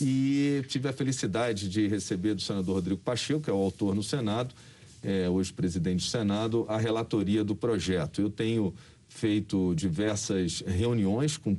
E 0.00 0.64
tive 0.68 0.88
a 0.88 0.92
felicidade 0.92 1.68
de 1.68 1.86
receber 1.86 2.34
do 2.34 2.42
senador 2.42 2.76
Rodrigo 2.76 3.00
Pacheco, 3.00 3.40
que 3.40 3.50
é 3.50 3.52
o 3.52 3.56
autor 3.56 3.94
no 3.94 4.02
Senado, 4.02 4.54
é, 5.02 5.28
hoje 5.28 5.52
presidente 5.52 6.04
do 6.04 6.10
Senado, 6.10 6.66
a 6.68 6.78
relatoria 6.78 7.44
do 7.44 7.54
projeto. 7.54 8.20
Eu 8.20 8.30
tenho 8.30 8.74
feito 9.08 9.74
diversas 9.76 10.62
reuniões 10.66 11.36
com 11.36 11.56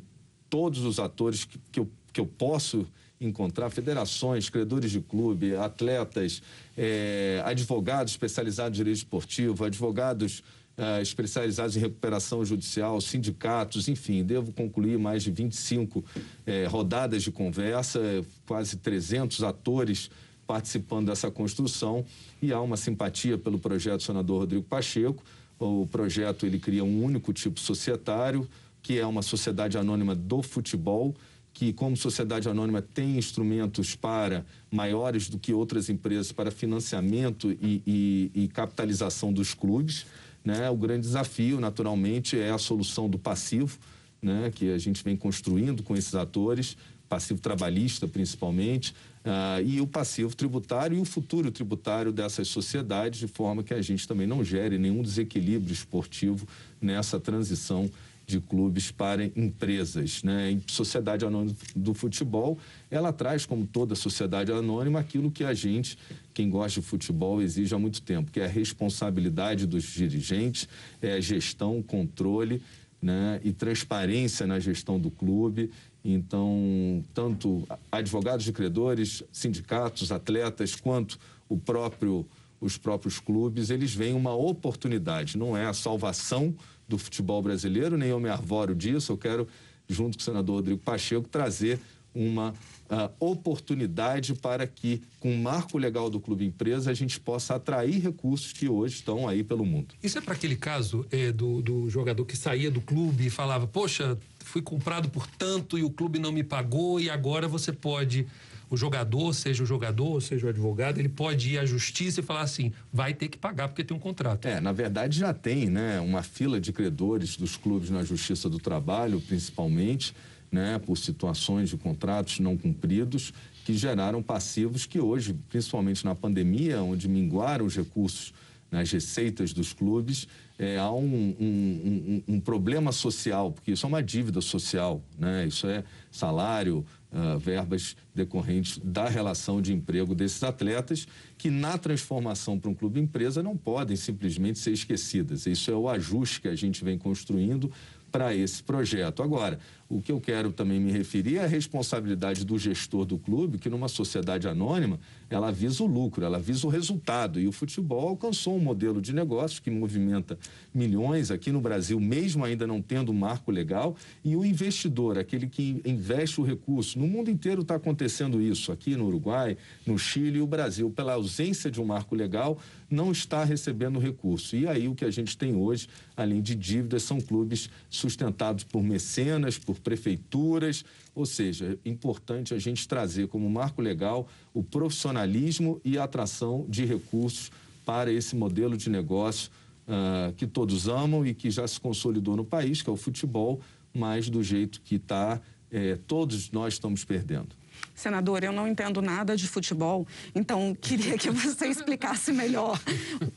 todos 0.49 0.83
os 0.83 0.99
atores 0.99 1.45
que, 1.45 1.59
que, 1.71 1.79
eu, 1.79 1.89
que 2.11 2.19
eu 2.19 2.25
posso 2.25 2.85
encontrar 3.19 3.69
federações, 3.69 4.49
credores 4.49 4.91
de 4.91 4.99
clube, 4.99 5.55
atletas, 5.55 6.41
é, 6.77 7.41
advogados 7.45 8.11
especializados 8.13 8.77
em 8.77 8.81
direito 8.81 8.97
esportivo, 8.97 9.63
advogados 9.63 10.43
é, 10.77 11.01
especializados 11.01 11.77
em 11.77 11.79
recuperação 11.79 12.43
judicial, 12.43 12.99
sindicatos, 12.99 13.87
enfim, 13.87 14.23
devo 14.23 14.51
concluir 14.51 14.97
mais 14.97 15.23
de 15.23 15.31
25 15.31 16.03
é, 16.45 16.65
rodadas 16.65 17.23
de 17.23 17.31
conversa, 17.31 17.99
quase 18.45 18.77
300 18.77 19.43
atores 19.43 20.09
participando 20.45 21.07
dessa 21.07 21.31
construção 21.31 22.05
e 22.41 22.53
há 22.53 22.61
uma 22.61 22.77
simpatia 22.77 23.37
pelo 23.37 23.57
projeto 23.57 23.97
do 23.97 24.03
senador 24.03 24.41
Rodrigo 24.41 24.63
Pacheco. 24.63 25.23
O 25.57 25.87
projeto 25.87 26.45
ele 26.45 26.59
cria 26.59 26.83
um 26.83 27.03
único 27.03 27.31
tipo 27.33 27.59
societário, 27.59 28.47
que 28.81 28.99
é 28.99 29.05
uma 29.05 29.21
sociedade 29.21 29.77
anônima 29.77 30.13
do 30.13 30.43
futebol, 30.43 31.15
que, 31.53 31.71
como 31.71 31.95
sociedade 31.95 32.49
anônima, 32.49 32.81
tem 32.81 33.17
instrumentos 33.17 33.95
para 33.95 34.45
maiores 34.69 35.29
do 35.29 35.39
que 35.39 35.53
outras 35.53 35.89
empresas 35.89 36.33
para 36.33 36.51
financiamento 36.51 37.49
e, 37.49 37.81
e, 37.87 38.31
e 38.43 38.47
capitalização 38.49 39.31
dos 39.31 39.53
clubes. 39.53 40.05
Né? 40.45 40.69
O 40.69 40.77
grande 40.77 41.01
desafio, 41.01 41.59
naturalmente, 41.59 42.39
é 42.39 42.51
a 42.51 42.57
solução 42.59 43.09
do 43.09 43.17
passivo, 43.17 43.79
né? 44.21 44.51
que 44.53 44.71
a 44.71 44.77
gente 44.77 45.03
vem 45.03 45.17
construindo 45.17 45.81
com 45.81 45.97
esses 45.97 46.13
atores, 46.13 46.77
passivo 47.09 47.41
trabalhista 47.41 48.07
principalmente, 48.07 48.91
uh, 49.25 49.61
e 49.65 49.81
o 49.81 49.87
passivo 49.87 50.35
tributário 50.35 50.97
e 50.97 51.01
o 51.01 51.05
futuro 51.05 51.51
tributário 51.51 52.11
dessas 52.11 52.47
sociedades, 52.47 53.19
de 53.19 53.27
forma 53.27 53.63
que 53.63 53.73
a 53.73 53.81
gente 53.81 54.07
também 54.07 54.27
não 54.27 54.43
gere 54.43 54.77
nenhum 54.77 55.01
desequilíbrio 55.01 55.73
esportivo 55.73 56.47
nessa 56.79 57.19
transição 57.19 57.89
de 58.25 58.39
clubes 58.39 58.91
para 58.91 59.25
empresas. 59.25 60.23
Né? 60.23 60.51
Em 60.51 60.61
Sociedade 60.67 61.25
Anônima 61.25 61.55
do 61.75 61.93
Futebol, 61.93 62.57
ela 62.89 63.13
traz, 63.13 63.45
como 63.45 63.65
toda 63.65 63.95
sociedade 63.95 64.51
anônima, 64.51 64.99
aquilo 64.99 65.29
que 65.29 65.43
a 65.43 65.53
gente, 65.53 65.97
quem 66.33 66.49
gosta 66.49 66.81
de 66.81 66.85
futebol, 66.85 67.41
exige 67.41 67.73
há 67.73 67.79
muito 67.79 68.01
tempo, 68.01 68.31
que 68.31 68.39
é 68.39 68.45
a 68.45 68.49
responsabilidade 68.49 69.65
dos 69.65 69.83
dirigentes, 69.83 70.67
é 71.01 71.13
a 71.13 71.19
gestão, 71.19 71.81
controle 71.81 72.61
né? 73.01 73.39
e 73.43 73.51
transparência 73.51 74.47
na 74.47 74.59
gestão 74.59 74.99
do 74.99 75.11
clube. 75.11 75.69
Então, 76.03 77.03
tanto 77.13 77.67
advogados 77.91 78.45
de 78.45 78.51
credores, 78.51 79.23
sindicatos, 79.31 80.11
atletas, 80.11 80.75
quanto 80.75 81.19
o 81.49 81.57
próprio, 81.57 82.25
os 82.59 82.77
próprios 82.77 83.19
clubes, 83.19 83.69
eles 83.69 83.93
veem 83.93 84.13
uma 84.13 84.33
oportunidade, 84.33 85.37
não 85.37 85.55
é 85.55 85.65
a 85.65 85.73
salvação 85.73 86.55
do 86.87 86.97
futebol 86.97 87.41
brasileiro, 87.41 87.97
nem 87.97 88.09
eu 88.09 88.19
me 88.19 88.29
arvoro 88.29 88.75
disso. 88.75 89.11
Eu 89.11 89.17
quero, 89.17 89.47
junto 89.87 90.17
com 90.17 90.21
o 90.21 90.23
senador 90.23 90.55
Rodrigo 90.57 90.81
Pacheco, 90.81 91.27
trazer 91.27 91.79
uma 92.13 92.51
uh, 92.51 93.11
oportunidade 93.19 94.33
para 94.35 94.65
que, 94.65 95.01
com 95.19 95.35
o 95.35 95.37
marco 95.37 95.77
legal 95.77 96.09
do 96.09 96.19
Clube 96.19 96.45
Empresa, 96.45 96.89
a 96.89 96.93
gente 96.93 97.19
possa 97.19 97.55
atrair 97.55 98.01
recursos 98.01 98.53
que 98.53 98.69
hoje 98.69 98.95
estão 98.95 99.27
aí 99.27 99.43
pelo 99.43 99.65
mundo. 99.65 99.93
Isso 100.01 100.17
é 100.17 100.21
para 100.21 100.33
aquele 100.33 100.55
caso 100.55 101.05
é, 101.11 101.31
do, 101.31 101.61
do 101.61 101.89
jogador 101.89 102.23
que 102.25 102.37
saía 102.37 102.71
do 102.71 102.79
clube 102.79 103.27
e 103.27 103.29
falava: 103.29 103.67
Poxa, 103.67 104.17
fui 104.39 104.61
comprado 104.61 105.09
por 105.09 105.27
tanto 105.27 105.77
e 105.77 105.83
o 105.83 105.89
clube 105.89 106.17
não 106.17 106.31
me 106.31 106.43
pagou, 106.43 106.99
e 106.99 107.09
agora 107.09 107.47
você 107.47 107.73
pode 107.73 108.25
o 108.69 108.77
jogador, 108.77 109.33
seja 109.33 109.63
o 109.63 109.65
jogador, 109.65 110.21
seja 110.21 110.47
o 110.47 110.49
advogado, 110.49 110.99
ele 110.99 111.09
pode 111.09 111.53
ir 111.53 111.59
à 111.59 111.65
justiça 111.65 112.19
e 112.19 112.23
falar 112.23 112.41
assim, 112.41 112.71
vai 112.91 113.13
ter 113.13 113.27
que 113.27 113.37
pagar 113.37 113.67
porque 113.67 113.83
tem 113.83 113.95
um 113.95 113.99
contrato. 113.99 114.47
É, 114.47 114.59
na 114.59 114.71
verdade 114.71 115.19
já 115.19 115.33
tem, 115.33 115.69
né, 115.69 115.99
uma 115.99 116.23
fila 116.23 116.59
de 116.59 116.71
credores 116.71 117.37
dos 117.37 117.55
clubes 117.57 117.89
na 117.89 118.03
Justiça 118.03 118.49
do 118.49 118.59
Trabalho, 118.59 119.21
principalmente, 119.21 120.15
né, 120.51 120.79
por 120.79 120.97
situações 120.97 121.69
de 121.69 121.77
contratos 121.77 122.39
não 122.39 122.57
cumpridos 122.57 123.33
que 123.65 123.73
geraram 123.73 124.21
passivos 124.21 124.85
que 124.85 124.99
hoje, 124.99 125.35
principalmente 125.49 126.05
na 126.05 126.13
pandemia, 126.13 126.81
onde 126.81 127.07
minguaram 127.07 127.65
os 127.65 127.75
recursos 127.75 128.31
nas 128.71 128.91
receitas 128.91 129.53
dos 129.53 129.73
clubes, 129.73 130.27
é, 130.57 130.77
há 130.77 130.91
um, 130.91 131.35
um, 131.39 132.23
um, 132.27 132.35
um, 132.35 132.39
problema 132.39 132.91
social, 132.91 133.51
porque 133.51 133.71
isso 133.71 133.85
é 133.85 133.89
uma 133.89 134.01
dívida 134.01 134.39
social, 134.39 135.01
né? 135.17 135.45
isso 135.47 135.67
é 135.67 135.83
salário, 136.11 136.85
uh, 137.11 137.37
verbas 137.39 137.95
decorrentes 138.13 138.79
da 138.83 139.07
relação 139.07 139.61
de 139.61 139.73
emprego 139.73 140.15
desses 140.15 140.43
atletas, 140.43 141.07
que 141.37 141.49
na 141.49 141.77
transformação 141.77 142.59
para 142.59 142.69
um 142.69 142.73
clube 142.73 142.99
empresa 142.99 143.41
não 143.41 143.57
podem 143.57 143.95
simplesmente 143.95 144.59
ser 144.59 144.71
esquecidas. 144.71 145.45
Isso 145.45 145.71
é 145.71 145.75
o 145.75 145.89
ajuste 145.89 146.41
que 146.41 146.47
a 146.47 146.55
gente 146.55 146.83
vem 146.83 146.97
construindo 146.97 147.71
para 148.11 148.33
esse 148.33 148.63
projeto. 148.63 149.21
Agora, 149.21 149.59
o 149.87 150.01
que 150.01 150.11
eu 150.11 150.19
quero 150.19 150.51
também 150.51 150.79
me 150.79 150.91
referir 150.91 151.37
é 151.37 151.43
a 151.43 151.47
responsabilidade 151.47 152.43
do 152.43 152.57
gestor 152.57 153.05
do 153.05 153.19
clube, 153.19 153.59
que 153.59 153.69
numa 153.69 153.87
sociedade 153.87 154.47
anônima, 154.47 154.99
ela 155.29 155.51
visa 155.51 155.83
o 155.83 155.85
lucro, 155.85 156.25
ela 156.25 156.39
visa 156.39 156.65
o 156.65 156.69
resultado. 156.69 157.39
E 157.39 157.47
o 157.47 157.51
futebol 157.51 158.09
alcançou 158.09 158.55
um 158.55 158.59
modelo 158.59 158.99
de 158.99 159.13
negócio 159.13 159.61
que 159.61 159.69
movimenta 159.69 160.39
milhões 160.73 161.29
aqui 161.29 161.51
no 161.51 161.61
Brasil, 161.61 161.99
mesmo 161.99 162.43
ainda 162.43 162.65
não 162.65 162.81
tendo 162.81 163.11
um 163.11 163.15
marco 163.15 163.51
legal. 163.51 163.95
E 164.23 164.35
o 164.35 164.43
investidor, 164.43 165.19
aquele 165.19 165.47
que 165.47 165.81
investe 165.85 166.41
o 166.41 166.43
recurso, 166.43 166.97
no 166.97 167.07
mundo 167.07 167.29
inteiro 167.29 167.61
está 167.61 167.75
acontecendo 167.75 168.41
isso, 168.41 168.71
aqui 168.71 168.95
no 168.95 169.05
Uruguai, 169.05 169.55
no 169.85 169.99
Chile 169.99 170.39
e 170.39 170.41
o 170.41 170.47
Brasil, 170.47 170.89
pela 170.89 171.13
ausência 171.13 171.69
de 171.69 171.79
um 171.79 171.85
marco 171.85 172.15
legal, 172.15 172.57
não 172.89 173.11
está 173.11 173.43
recebendo 173.43 173.99
recurso. 173.99 174.55
E 174.55 174.67
aí 174.67 174.87
o 174.87 174.95
que 174.95 175.05
a 175.05 175.11
gente 175.11 175.37
tem 175.37 175.55
hoje, 175.55 175.87
além 176.15 176.41
de 176.41 176.55
dívidas, 176.55 177.03
são 177.03 177.21
clubes 177.21 177.69
sustentados 177.89 178.63
por 178.63 178.83
mecenas, 178.83 179.57
por 179.57 179.74
prefeituras, 179.79 180.83
ou 181.13 181.25
seja, 181.25 181.77
é 181.83 181.89
importante 181.89 182.53
a 182.53 182.59
gente 182.59 182.87
trazer 182.87 183.27
como 183.27 183.49
marco 183.49 183.81
legal 183.81 184.27
o 184.53 184.63
profissionalismo 184.63 185.79
e 185.83 185.97
a 185.97 186.03
atração 186.03 186.65
de 186.67 186.85
recursos 186.85 187.51
para 187.85 188.11
esse 188.11 188.35
modelo 188.35 188.75
de 188.75 188.89
negócio 188.89 189.51
uh, 189.87 190.33
que 190.33 190.47
todos 190.47 190.87
amam 190.87 191.25
e 191.25 191.33
que 191.33 191.49
já 191.49 191.67
se 191.67 191.79
consolidou 191.79 192.35
no 192.35 192.43
país, 192.43 192.81
que 192.81 192.89
é 192.89 192.93
o 192.93 192.97
futebol, 192.97 193.61
mas 193.93 194.29
do 194.29 194.43
jeito 194.43 194.81
que 194.81 194.95
está, 194.95 195.39
eh, 195.71 195.97
todos 196.05 196.51
nós 196.51 196.73
estamos 196.73 197.05
perdendo. 197.05 197.55
Senador, 197.93 198.43
eu 198.43 198.51
não 198.51 198.67
entendo 198.67 199.01
nada 199.01 199.35
de 199.35 199.47
futebol, 199.47 200.07
então 200.33 200.75
queria 200.79 201.17
que 201.17 201.29
você 201.29 201.67
explicasse 201.67 202.31
melhor 202.31 202.79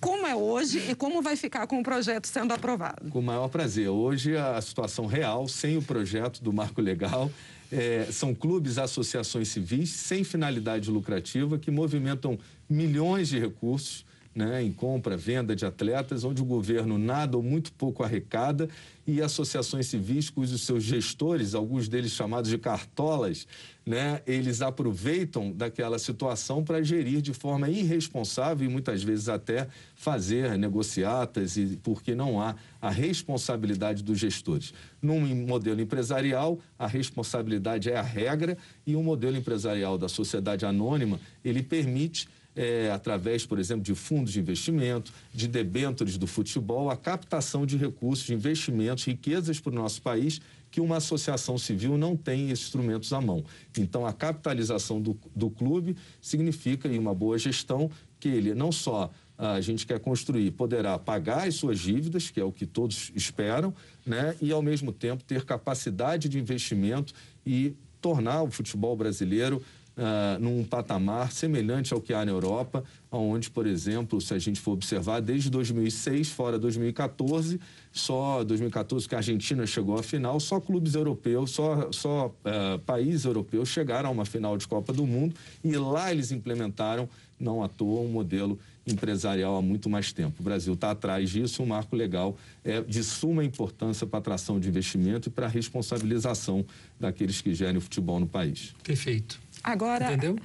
como 0.00 0.26
é 0.26 0.34
hoje 0.34 0.90
e 0.90 0.94
como 0.94 1.20
vai 1.22 1.36
ficar 1.36 1.66
com 1.66 1.80
o 1.80 1.82
projeto 1.82 2.26
sendo 2.26 2.52
aprovado. 2.52 3.10
Com 3.10 3.18
o 3.18 3.22
maior 3.22 3.48
prazer. 3.48 3.88
Hoje 3.88 4.36
a 4.36 4.60
situação 4.60 5.06
real, 5.06 5.48
sem 5.48 5.76
o 5.76 5.82
projeto 5.82 6.42
do 6.42 6.52
marco 6.52 6.80
legal, 6.80 7.30
é, 7.70 8.06
são 8.10 8.34
clubes, 8.34 8.78
associações 8.78 9.48
civis 9.48 9.90
sem 9.90 10.24
finalidade 10.24 10.90
lucrativa 10.90 11.58
que 11.58 11.70
movimentam 11.70 12.38
milhões 12.68 13.28
de 13.28 13.38
recursos 13.38 14.07
né, 14.38 14.62
em 14.62 14.72
compra, 14.72 15.16
venda 15.16 15.56
de 15.56 15.66
atletas, 15.66 16.22
onde 16.22 16.40
o 16.40 16.44
governo 16.44 16.96
nada 16.96 17.36
ou 17.36 17.42
muito 17.42 17.72
pouco 17.72 18.04
arrecada 18.04 18.68
e 19.04 19.20
associações 19.20 19.88
civis 19.88 20.30
cujos 20.30 20.60
seus 20.60 20.84
gestores, 20.84 21.56
alguns 21.56 21.88
deles 21.88 22.12
chamados 22.12 22.48
de 22.48 22.56
cartolas, 22.56 23.48
né, 23.84 24.22
eles 24.28 24.62
aproveitam 24.62 25.50
daquela 25.50 25.98
situação 25.98 26.62
para 26.62 26.80
gerir 26.84 27.20
de 27.20 27.34
forma 27.34 27.68
irresponsável 27.68 28.64
e 28.64 28.70
muitas 28.70 29.02
vezes 29.02 29.28
até 29.28 29.66
fazer 29.96 30.56
negociatas 30.56 31.56
e 31.56 31.76
porque 31.82 32.14
não 32.14 32.40
há 32.40 32.54
a 32.80 32.90
responsabilidade 32.90 34.04
dos 34.04 34.20
gestores. 34.20 34.72
Num 35.02 35.34
modelo 35.34 35.80
empresarial, 35.80 36.60
a 36.78 36.86
responsabilidade 36.86 37.90
é 37.90 37.96
a 37.96 38.02
regra 38.02 38.56
e 38.86 38.94
o 38.94 39.02
modelo 39.02 39.36
empresarial 39.36 39.98
da 39.98 40.08
sociedade 40.08 40.64
anônima, 40.64 41.18
ele 41.44 41.60
permite 41.60 42.28
é, 42.58 42.90
através, 42.90 43.46
por 43.46 43.60
exemplo, 43.60 43.84
de 43.84 43.94
fundos 43.94 44.32
de 44.32 44.40
investimento, 44.40 45.12
de 45.32 45.46
debêntures 45.46 46.18
do 46.18 46.26
futebol, 46.26 46.90
a 46.90 46.96
captação 46.96 47.64
de 47.64 47.76
recursos, 47.76 48.26
de 48.26 48.34
investimentos, 48.34 49.04
riquezas 49.04 49.60
para 49.60 49.70
o 49.70 49.74
nosso 49.76 50.02
país 50.02 50.40
que 50.68 50.80
uma 50.80 50.96
associação 50.96 51.56
civil 51.56 51.96
não 51.96 52.16
tem 52.16 52.50
instrumentos 52.50 53.12
à 53.12 53.20
mão. 53.20 53.44
Então, 53.78 54.04
a 54.04 54.12
capitalização 54.12 55.00
do, 55.00 55.16
do 55.34 55.48
clube 55.48 55.96
significa, 56.20 56.88
em 56.88 56.98
uma 56.98 57.14
boa 57.14 57.38
gestão, 57.38 57.88
que 58.18 58.28
ele 58.28 58.52
não 58.54 58.72
só 58.72 59.08
a 59.38 59.60
gente 59.60 59.86
quer 59.86 60.00
construir, 60.00 60.50
poderá 60.50 60.98
pagar 60.98 61.46
as 61.46 61.54
suas 61.54 61.78
dívidas, 61.78 62.28
que 62.28 62.40
é 62.40 62.44
o 62.44 62.50
que 62.50 62.66
todos 62.66 63.12
esperam, 63.14 63.72
né? 64.04 64.34
e, 64.42 64.50
ao 64.50 64.60
mesmo 64.60 64.92
tempo, 64.92 65.22
ter 65.22 65.44
capacidade 65.44 66.28
de 66.28 66.40
investimento 66.40 67.14
e 67.46 67.76
tornar 68.00 68.42
o 68.42 68.50
futebol 68.50 68.96
brasileiro 68.96 69.62
uh, 69.98 70.40
num 70.40 70.64
patamar 70.64 71.32
semelhante 71.32 71.92
ao 71.92 72.00
que 72.00 72.14
há 72.14 72.24
na 72.24 72.30
Europa, 72.30 72.84
onde, 73.10 73.50
por 73.50 73.66
exemplo, 73.66 74.20
se 74.20 74.32
a 74.32 74.38
gente 74.38 74.60
for 74.60 74.72
observar, 74.72 75.20
desde 75.20 75.50
2006, 75.50 76.30
fora 76.30 76.58
2014, 76.58 77.60
só 77.90 78.44
2014 78.44 79.08
que 79.08 79.14
a 79.14 79.18
Argentina 79.18 79.66
chegou 79.66 79.98
à 79.98 80.02
final, 80.02 80.38
só 80.38 80.60
clubes 80.60 80.94
europeus, 80.94 81.50
só, 81.50 81.90
só 81.90 82.26
uh, 82.26 82.78
países 82.80 83.24
europeus 83.24 83.68
chegaram 83.68 84.08
a 84.08 84.12
uma 84.12 84.24
final 84.24 84.56
de 84.56 84.68
Copa 84.68 84.92
do 84.92 85.06
Mundo 85.06 85.34
e 85.64 85.76
lá 85.76 86.12
eles 86.12 86.30
implementaram, 86.30 87.08
não 87.38 87.62
à 87.62 87.68
toa, 87.68 88.00
um 88.00 88.08
modelo 88.08 88.58
empresarial 88.86 89.56
há 89.56 89.62
muito 89.62 89.88
mais 89.88 90.12
tempo. 90.12 90.36
O 90.40 90.42
Brasil 90.42 90.74
está 90.74 90.90
atrás 90.90 91.30
disso, 91.30 91.62
um 91.62 91.66
marco 91.66 91.94
legal 91.94 92.36
é 92.64 92.80
de 92.80 93.02
suma 93.04 93.44
importância 93.44 94.06
para 94.06 94.18
a 94.18 94.20
atração 94.20 94.58
de 94.58 94.68
investimento 94.68 95.28
e 95.28 95.32
para 95.32 95.46
a 95.46 95.48
responsabilização 95.48 96.64
daqueles 96.98 97.40
que 97.40 97.54
gerem 97.54 97.76
o 97.76 97.80
futebol 97.80 98.18
no 98.18 98.26
país. 98.26 98.74
Perfeito. 98.82 99.38
Agora. 99.62 100.12
Entendeu? 100.12 100.38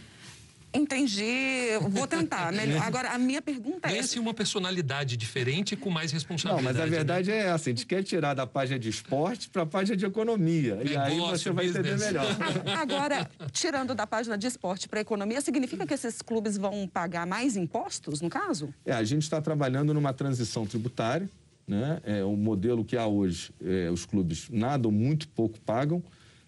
Entendi, 0.73 1.77
vou 1.89 2.07
tentar. 2.07 2.51
Melhor. 2.51 2.81
Agora, 2.81 3.11
a 3.11 3.17
minha 3.19 3.41
pergunta 3.43 3.87
é. 3.87 3.91
Ganha-se 3.91 4.17
uma 4.17 4.33
personalidade 4.33 5.15
diferente 5.15 5.75
com 5.75 5.91
mais 5.91 6.11
responsabilidade. 6.11 6.63
Não, 6.63 6.73
mas 6.73 6.81
a 6.81 6.85
né? 6.85 6.89
verdade 6.89 7.29
né? 7.29 7.37
é 7.37 7.39
essa: 7.49 7.69
a 7.69 7.71
gente 7.71 7.85
quer 7.85 8.01
tirar 8.01 8.33
da 8.33 8.47
página 8.47 8.79
de 8.79 8.89
esporte 8.89 9.49
para 9.49 9.61
a 9.61 9.65
página 9.67 9.95
de 9.95 10.03
economia. 10.03 10.75
Negócio, 10.77 10.93
e 10.93 10.97
aí 10.97 11.19
você 11.19 11.51
vai 11.51 11.67
business. 11.67 11.85
entender 11.85 12.05
melhor. 12.05 12.25
Agora, 12.75 13.29
tirando 13.51 13.93
da 13.93 14.07
página 14.07 14.35
de 14.35 14.47
esporte 14.47 14.89
para 14.89 14.99
economia, 14.99 15.41
significa 15.41 15.85
que 15.85 15.93
esses 15.93 16.23
clubes 16.23 16.57
vão 16.57 16.89
pagar 16.91 17.27
mais 17.27 17.55
impostos, 17.55 18.19
no 18.19 18.29
caso? 18.29 18.73
É, 18.83 18.93
a 18.93 19.03
gente 19.03 19.21
está 19.21 19.39
trabalhando 19.39 19.93
numa 19.93 20.11
transição 20.11 20.65
tributária. 20.65 21.29
Né? 21.65 22.01
É, 22.03 22.23
o 22.25 22.35
modelo 22.35 22.83
que 22.83 22.97
há 22.97 23.07
hoje, 23.07 23.51
é, 23.63 23.89
os 23.89 24.05
clubes 24.05 24.49
nada 24.49 24.85
ou 24.85 24.91
muito 24.91 25.29
pouco 25.29 25.57
pagam 25.61 26.03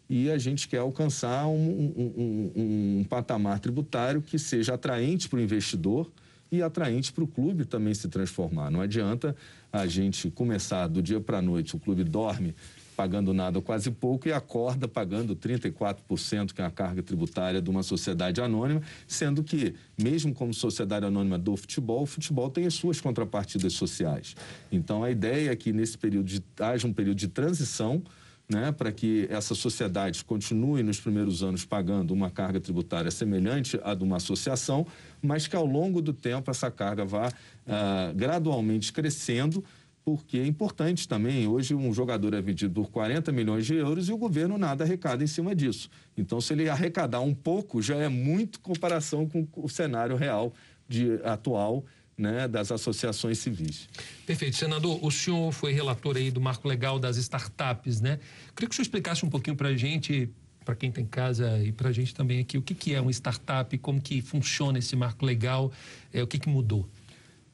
e 0.09 0.29
a 0.29 0.37
gente 0.37 0.67
quer 0.67 0.79
alcançar 0.79 1.47
um, 1.47 1.53
um, 1.55 2.13
um, 2.17 2.99
um 2.99 3.03
patamar 3.03 3.59
tributário 3.59 4.21
que 4.21 4.37
seja 4.37 4.75
atraente 4.75 5.27
para 5.27 5.37
o 5.37 5.41
investidor 5.41 6.11
e 6.51 6.61
atraente 6.61 7.11
para 7.11 7.23
o 7.23 7.27
clube 7.27 7.65
também 7.65 7.93
se 7.93 8.07
transformar. 8.07 8.69
Não 8.69 8.81
adianta 8.81 9.35
a 9.73 9.87
gente 9.87 10.29
começar 10.29 10.87
do 10.87 11.01
dia 11.01 11.19
para 11.19 11.39
a 11.39 11.41
noite, 11.41 11.75
o 11.75 11.79
clube 11.79 12.03
dorme 12.03 12.55
pagando 12.95 13.33
nada 13.33 13.61
quase 13.61 13.91
pouco 13.91 14.27
e 14.27 14.31
acorda 14.31 14.87
pagando 14.87 15.35
34%, 15.35 16.53
que 16.53 16.61
é 16.61 16.65
a 16.65 16.71
carga 16.71 17.03
tributária 17.03 17.61
de 17.61 17.69
uma 17.69 17.83
sociedade 17.83 18.39
anônima, 18.41 18.81
sendo 19.05 19.43
que, 19.43 19.75
mesmo 20.01 20.33
como 20.33 20.53
sociedade 20.53 21.05
anônima 21.05 21.37
do 21.37 21.55
futebol, 21.57 22.03
o 22.03 22.05
futebol 22.05 22.49
tem 22.49 22.65
as 22.65 22.73
suas 22.73 23.01
contrapartidas 23.01 23.73
sociais. 23.73 24.35
Então, 24.71 25.03
a 25.03 25.11
ideia 25.11 25.51
é 25.51 25.55
que 25.55 25.73
nesse 25.73 25.97
período 25.97 26.27
de, 26.27 26.41
haja 26.59 26.87
um 26.87 26.93
período 26.93 27.17
de 27.17 27.27
transição 27.27 28.01
né, 28.47 28.71
para 28.71 28.91
que 28.91 29.27
essa 29.29 29.55
sociedade 29.55 30.23
continue 30.23 30.83
nos 30.83 30.99
primeiros 30.99 31.41
anos 31.41 31.65
pagando 31.65 32.13
uma 32.13 32.29
carga 32.29 32.59
tributária 32.59 33.09
semelhante 33.09 33.79
à 33.83 33.93
de 33.95 34.03
uma 34.03 34.17
associação, 34.17 34.85
mas 35.21 35.47
que 35.47 35.55
ao 35.55 35.65
longo 35.65 36.01
do 36.01 36.13
tempo 36.13 36.51
essa 36.51 36.69
carga 36.69 37.03
vá 37.03 37.27
uh, 37.27 38.13
gradualmente 38.15 38.93
crescendo, 38.93 39.63
porque 40.03 40.37
é 40.37 40.45
importante 40.45 41.07
também. 41.07 41.47
Hoje, 41.47 41.73
um 41.73 41.91
jogador 41.91 42.35
é 42.35 42.41
vendido 42.41 42.79
por 42.79 42.91
40 42.91 43.31
milhões 43.31 43.65
de 43.65 43.73
euros 43.73 44.07
e 44.07 44.13
o 44.13 44.17
governo 44.17 44.55
nada 44.55 44.83
arrecada 44.83 45.23
em 45.23 45.27
cima 45.27 45.55
disso. 45.55 45.89
Então, 46.15 46.39
se 46.39 46.53
ele 46.53 46.69
arrecadar 46.69 47.21
um 47.21 47.33
pouco, 47.33 47.81
já 47.81 47.95
é 47.95 48.07
muito 48.07 48.59
comparação 48.59 49.27
com 49.27 49.47
o 49.55 49.67
cenário 49.67 50.15
real 50.15 50.53
de, 50.87 51.19
atual 51.23 51.83
né, 52.17 52.47
das 52.47 52.71
associações 52.71 53.39
civis. 53.39 53.89
Perfeito. 54.25 54.55
Senador, 54.55 55.03
o 55.03 55.11
senhor 55.11 55.51
foi 55.51 55.73
relator 55.73 56.15
aí 56.15 56.31
do 56.31 56.39
marco 56.39 56.67
legal 56.67 56.97
das 56.97 57.17
startups, 57.17 57.99
né? 58.01 58.19
Queria 58.55 58.69
que 58.69 58.73
o 58.73 58.75
senhor 58.75 58.83
explicasse 58.83 59.25
um 59.25 59.29
pouquinho 59.29 59.55
para 59.55 59.69
a 59.69 59.75
gente, 59.75 60.29
para 60.63 60.75
quem 60.75 60.89
está 60.89 61.01
em 61.01 61.05
casa 61.05 61.61
e 61.63 61.71
para 61.71 61.89
a 61.89 61.91
gente 61.91 62.15
também 62.15 62.39
aqui, 62.39 62.57
o 62.57 62.61
que, 62.61 62.73
que 62.73 62.93
é 62.93 63.01
uma 63.01 63.11
startup, 63.11 63.77
como 63.79 64.01
que 64.01 64.21
funciona 64.21 64.79
esse 64.79 64.95
marco 64.95 65.25
legal, 65.25 65.71
é, 66.13 66.23
o 66.23 66.27
que, 66.27 66.39
que 66.39 66.49
mudou? 66.49 66.87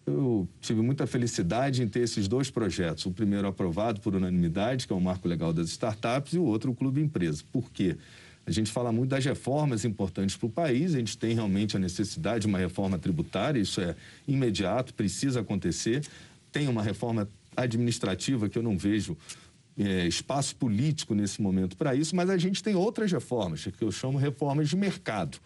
Eu 0.05 0.47
tive 0.59 0.81
muita 0.81 1.05
felicidade 1.05 1.83
em 1.83 1.87
ter 1.87 1.99
esses 1.99 2.27
dois 2.27 2.49
projetos. 2.49 3.05
O 3.05 3.11
primeiro 3.11 3.47
aprovado 3.47 4.01
por 4.01 4.15
unanimidade, 4.15 4.87
que 4.87 4.93
é 4.93 4.95
o 4.95 4.99
Marco 4.99 5.27
Legal 5.27 5.53
das 5.53 5.69
Startups, 5.69 6.33
e 6.33 6.39
o 6.39 6.43
outro, 6.43 6.71
o 6.71 6.75
Clube 6.75 7.01
Empresa. 7.01 7.43
Por 7.51 7.71
quê? 7.71 7.97
A 8.45 8.51
gente 8.51 8.71
fala 8.71 8.91
muito 8.91 9.11
das 9.11 9.23
reformas 9.23 9.85
importantes 9.85 10.35
para 10.35 10.47
o 10.47 10.49
país, 10.49 10.95
a 10.95 10.97
gente 10.97 11.17
tem 11.17 11.33
realmente 11.33 11.77
a 11.77 11.79
necessidade 11.79 12.41
de 12.41 12.47
uma 12.47 12.57
reforma 12.57 12.97
tributária, 12.97 13.59
isso 13.59 13.79
é 13.79 13.95
imediato, 14.27 14.93
precisa 14.93 15.41
acontecer. 15.41 16.03
Tem 16.51 16.67
uma 16.67 16.81
reforma 16.81 17.27
administrativa 17.55 18.49
que 18.49 18.57
eu 18.57 18.63
não 18.63 18.77
vejo 18.77 19.15
é, 19.77 20.07
espaço 20.07 20.55
político 20.55 21.13
nesse 21.13 21.41
momento 21.41 21.77
para 21.77 21.95
isso, 21.95 22.15
mas 22.15 22.29
a 22.29 22.37
gente 22.37 22.63
tem 22.63 22.75
outras 22.75 23.11
reformas, 23.11 23.63
que 23.65 23.83
eu 23.83 23.91
chamo 23.91 24.17
reformas 24.17 24.69
de 24.69 24.75
mercado. 24.75 25.37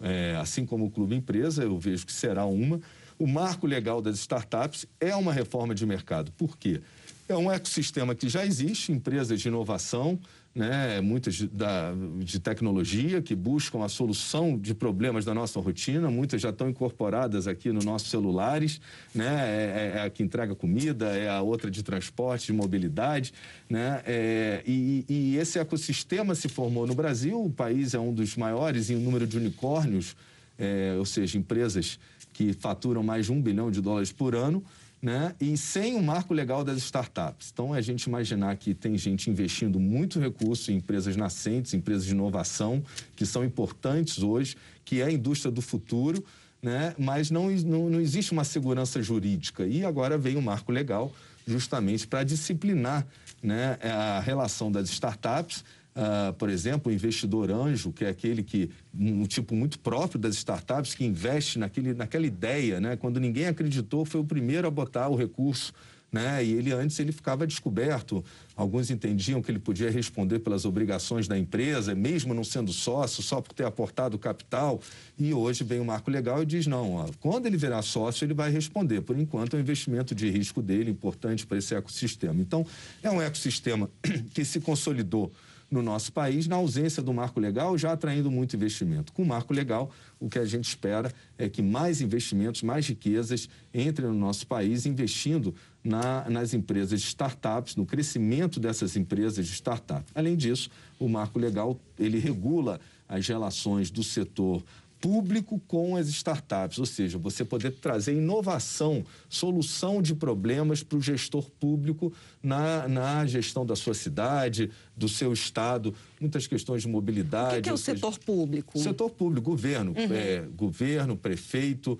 É, 0.00 0.36
assim 0.40 0.64
como 0.64 0.86
o 0.86 0.90
Clube 0.90 1.16
Empresa, 1.16 1.64
eu 1.64 1.78
vejo 1.78 2.06
que 2.06 2.12
será 2.12 2.44
uma. 2.46 2.80
O 3.18 3.26
marco 3.26 3.66
legal 3.66 4.00
das 4.00 4.16
startups 4.18 4.86
é 5.00 5.14
uma 5.16 5.32
reforma 5.32 5.74
de 5.74 5.84
mercado. 5.84 6.30
Por 6.32 6.56
quê? 6.56 6.80
É 7.28 7.36
um 7.36 7.50
ecossistema 7.50 8.14
que 8.14 8.28
já 8.28 8.46
existe, 8.46 8.92
empresas 8.92 9.40
de 9.40 9.48
inovação, 9.48 10.18
né, 10.58 11.00
muitas 11.00 11.36
de, 11.36 11.46
da, 11.46 11.92
de 12.18 12.40
tecnologia 12.40 13.22
que 13.22 13.32
buscam 13.36 13.84
a 13.84 13.88
solução 13.88 14.58
de 14.58 14.74
problemas 14.74 15.24
da 15.24 15.32
nossa 15.32 15.60
rotina, 15.60 16.10
muitas 16.10 16.42
já 16.42 16.50
estão 16.50 16.68
incorporadas 16.68 17.46
aqui 17.46 17.70
nos 17.70 17.84
nossos 17.84 18.10
celulares, 18.10 18.80
né, 19.14 19.24
é, 19.24 19.92
é, 19.94 19.98
é 19.98 20.02
a 20.02 20.10
que 20.10 20.20
entrega 20.20 20.56
comida, 20.56 21.16
é 21.16 21.28
a 21.28 21.40
outra 21.42 21.70
de 21.70 21.80
transporte, 21.84 22.46
de 22.46 22.52
mobilidade, 22.52 23.32
né, 23.70 24.02
é, 24.04 24.64
e, 24.66 25.04
e 25.08 25.36
esse 25.36 25.60
ecossistema 25.60 26.34
se 26.34 26.48
formou 26.48 26.88
no 26.88 26.94
Brasil, 26.94 27.40
o 27.40 27.50
país 27.50 27.94
é 27.94 28.00
um 28.00 28.12
dos 28.12 28.36
maiores 28.36 28.90
em 28.90 28.96
número 28.96 29.28
de 29.28 29.36
unicórnios, 29.38 30.16
é, 30.58 30.96
ou 30.98 31.04
seja, 31.04 31.38
empresas 31.38 32.00
que 32.32 32.52
faturam 32.52 33.04
mais 33.04 33.26
de 33.26 33.32
um 33.32 33.40
bilhão 33.40 33.70
de 33.70 33.80
dólares 33.80 34.10
por 34.10 34.34
ano, 34.34 34.64
né? 35.00 35.34
e 35.40 35.56
sem 35.56 35.94
o 35.94 36.02
marco 36.02 36.34
legal 36.34 36.64
das 36.64 36.78
startups. 36.78 37.50
Então, 37.52 37.74
é 37.74 37.78
a 37.78 37.80
gente 37.80 38.04
imaginar 38.04 38.56
que 38.56 38.74
tem 38.74 38.96
gente 38.98 39.30
investindo 39.30 39.78
muito 39.78 40.18
recurso 40.18 40.72
em 40.72 40.76
empresas 40.76 41.16
nascentes, 41.16 41.74
empresas 41.74 42.04
de 42.04 42.12
inovação, 42.12 42.82
que 43.14 43.24
são 43.24 43.44
importantes 43.44 44.22
hoje, 44.22 44.56
que 44.84 45.00
é 45.00 45.04
a 45.04 45.10
indústria 45.10 45.50
do 45.50 45.62
futuro, 45.62 46.24
né? 46.62 46.94
mas 46.98 47.30
não, 47.30 47.50
não, 47.50 47.88
não 47.90 48.00
existe 48.00 48.32
uma 48.32 48.44
segurança 48.44 49.00
jurídica. 49.02 49.66
E 49.66 49.84
agora 49.84 50.18
vem 50.18 50.36
o 50.36 50.42
marco 50.42 50.72
legal 50.72 51.12
justamente 51.46 52.06
para 52.06 52.24
disciplinar 52.24 53.06
né, 53.42 53.78
a 53.82 54.20
relação 54.20 54.70
das 54.70 54.90
startups 54.90 55.64
Uh, 55.98 56.32
por 56.34 56.48
exemplo, 56.48 56.92
o 56.92 56.94
investidor 56.94 57.50
anjo, 57.50 57.92
que 57.92 58.04
é 58.04 58.08
aquele 58.08 58.40
que, 58.40 58.70
um 58.94 59.26
tipo 59.26 59.52
muito 59.56 59.80
próprio 59.80 60.16
das 60.16 60.36
startups, 60.36 60.94
que 60.94 61.04
investe 61.04 61.58
naquele, 61.58 61.92
naquela 61.92 62.24
ideia, 62.24 62.80
né? 62.80 62.94
Quando 62.94 63.18
ninguém 63.18 63.48
acreditou, 63.48 64.04
foi 64.04 64.20
o 64.20 64.24
primeiro 64.24 64.68
a 64.68 64.70
botar 64.70 65.08
o 65.08 65.16
recurso, 65.16 65.72
né? 66.12 66.44
E 66.44 66.52
ele 66.52 66.70
antes 66.72 66.96
ele 67.00 67.10
ficava 67.10 67.44
descoberto. 67.44 68.24
Alguns 68.54 68.92
entendiam 68.92 69.42
que 69.42 69.50
ele 69.50 69.58
podia 69.58 69.90
responder 69.90 70.38
pelas 70.38 70.64
obrigações 70.64 71.26
da 71.26 71.36
empresa, 71.36 71.96
mesmo 71.96 72.32
não 72.32 72.44
sendo 72.44 72.72
sócio, 72.72 73.20
só 73.20 73.40
por 73.40 73.52
ter 73.52 73.64
aportado 73.64 74.16
capital. 74.20 74.80
E 75.18 75.34
hoje 75.34 75.64
vem 75.64 75.80
o 75.80 75.84
marco 75.84 76.12
legal 76.12 76.44
e 76.44 76.46
diz 76.46 76.68
não, 76.68 76.94
ó, 76.94 77.08
quando 77.18 77.46
ele 77.46 77.56
virar 77.56 77.82
sócio 77.82 78.24
ele 78.24 78.34
vai 78.34 78.52
responder. 78.52 79.00
Por 79.00 79.18
enquanto, 79.18 79.54
é 79.54 79.58
um 79.58 79.60
investimento 79.62 80.14
de 80.14 80.30
risco 80.30 80.62
dele 80.62 80.92
importante 80.92 81.44
para 81.44 81.58
esse 81.58 81.74
ecossistema. 81.74 82.40
Então, 82.40 82.64
é 83.02 83.10
um 83.10 83.20
ecossistema 83.20 83.90
que 84.32 84.44
se 84.44 84.60
consolidou 84.60 85.32
no 85.70 85.82
nosso 85.82 86.12
país, 86.12 86.46
na 86.46 86.56
ausência 86.56 87.02
do 87.02 87.12
marco 87.12 87.38
legal, 87.38 87.76
já 87.76 87.92
atraindo 87.92 88.30
muito 88.30 88.56
investimento. 88.56 89.12
Com 89.12 89.22
o 89.22 89.26
marco 89.26 89.52
legal, 89.52 89.90
o 90.18 90.28
que 90.28 90.38
a 90.38 90.44
gente 90.44 90.66
espera 90.68 91.12
é 91.36 91.48
que 91.48 91.60
mais 91.60 92.00
investimentos, 92.00 92.62
mais 92.62 92.86
riquezas 92.86 93.48
entrem 93.72 94.08
no 94.08 94.14
nosso 94.14 94.46
país, 94.46 94.86
investindo 94.86 95.54
na, 95.84 96.28
nas 96.30 96.54
empresas 96.54 97.00
de 97.00 97.06
startups, 97.06 97.76
no 97.76 97.84
crescimento 97.84 98.58
dessas 98.58 98.96
empresas 98.96 99.46
de 99.46 99.52
startup. 99.52 100.04
Além 100.14 100.36
disso, 100.36 100.70
o 100.98 101.08
marco 101.08 101.38
legal 101.38 101.78
ele 101.98 102.18
regula 102.18 102.80
as 103.08 103.26
relações 103.26 103.90
do 103.90 104.02
setor 104.02 104.62
público 105.00 105.60
com 105.66 105.96
as 105.96 106.08
startups, 106.08 106.78
ou 106.78 106.86
seja, 106.86 107.18
você 107.18 107.44
poder 107.44 107.72
trazer 107.72 108.14
inovação, 108.14 109.04
solução 109.28 110.02
de 110.02 110.14
problemas 110.14 110.82
para 110.82 110.98
o 110.98 111.00
gestor 111.00 111.48
público 111.58 112.12
na, 112.42 112.88
na 112.88 113.26
gestão 113.26 113.64
da 113.64 113.76
sua 113.76 113.94
cidade, 113.94 114.70
do 114.96 115.08
seu 115.08 115.32
estado, 115.32 115.94
muitas 116.20 116.46
questões 116.46 116.82
de 116.82 116.88
mobilidade. 116.88 117.52
O 117.52 117.56
que, 117.56 117.62
que 117.62 117.70
é 117.70 117.72
o 117.72 117.78
setor 117.78 118.14
seja, 118.14 118.26
público? 118.26 118.78
Setor 118.78 119.10
público, 119.10 119.50
governo, 119.50 119.92
uhum. 119.96 120.14
é, 120.14 120.40
governo, 120.56 121.16
prefeito, 121.16 121.98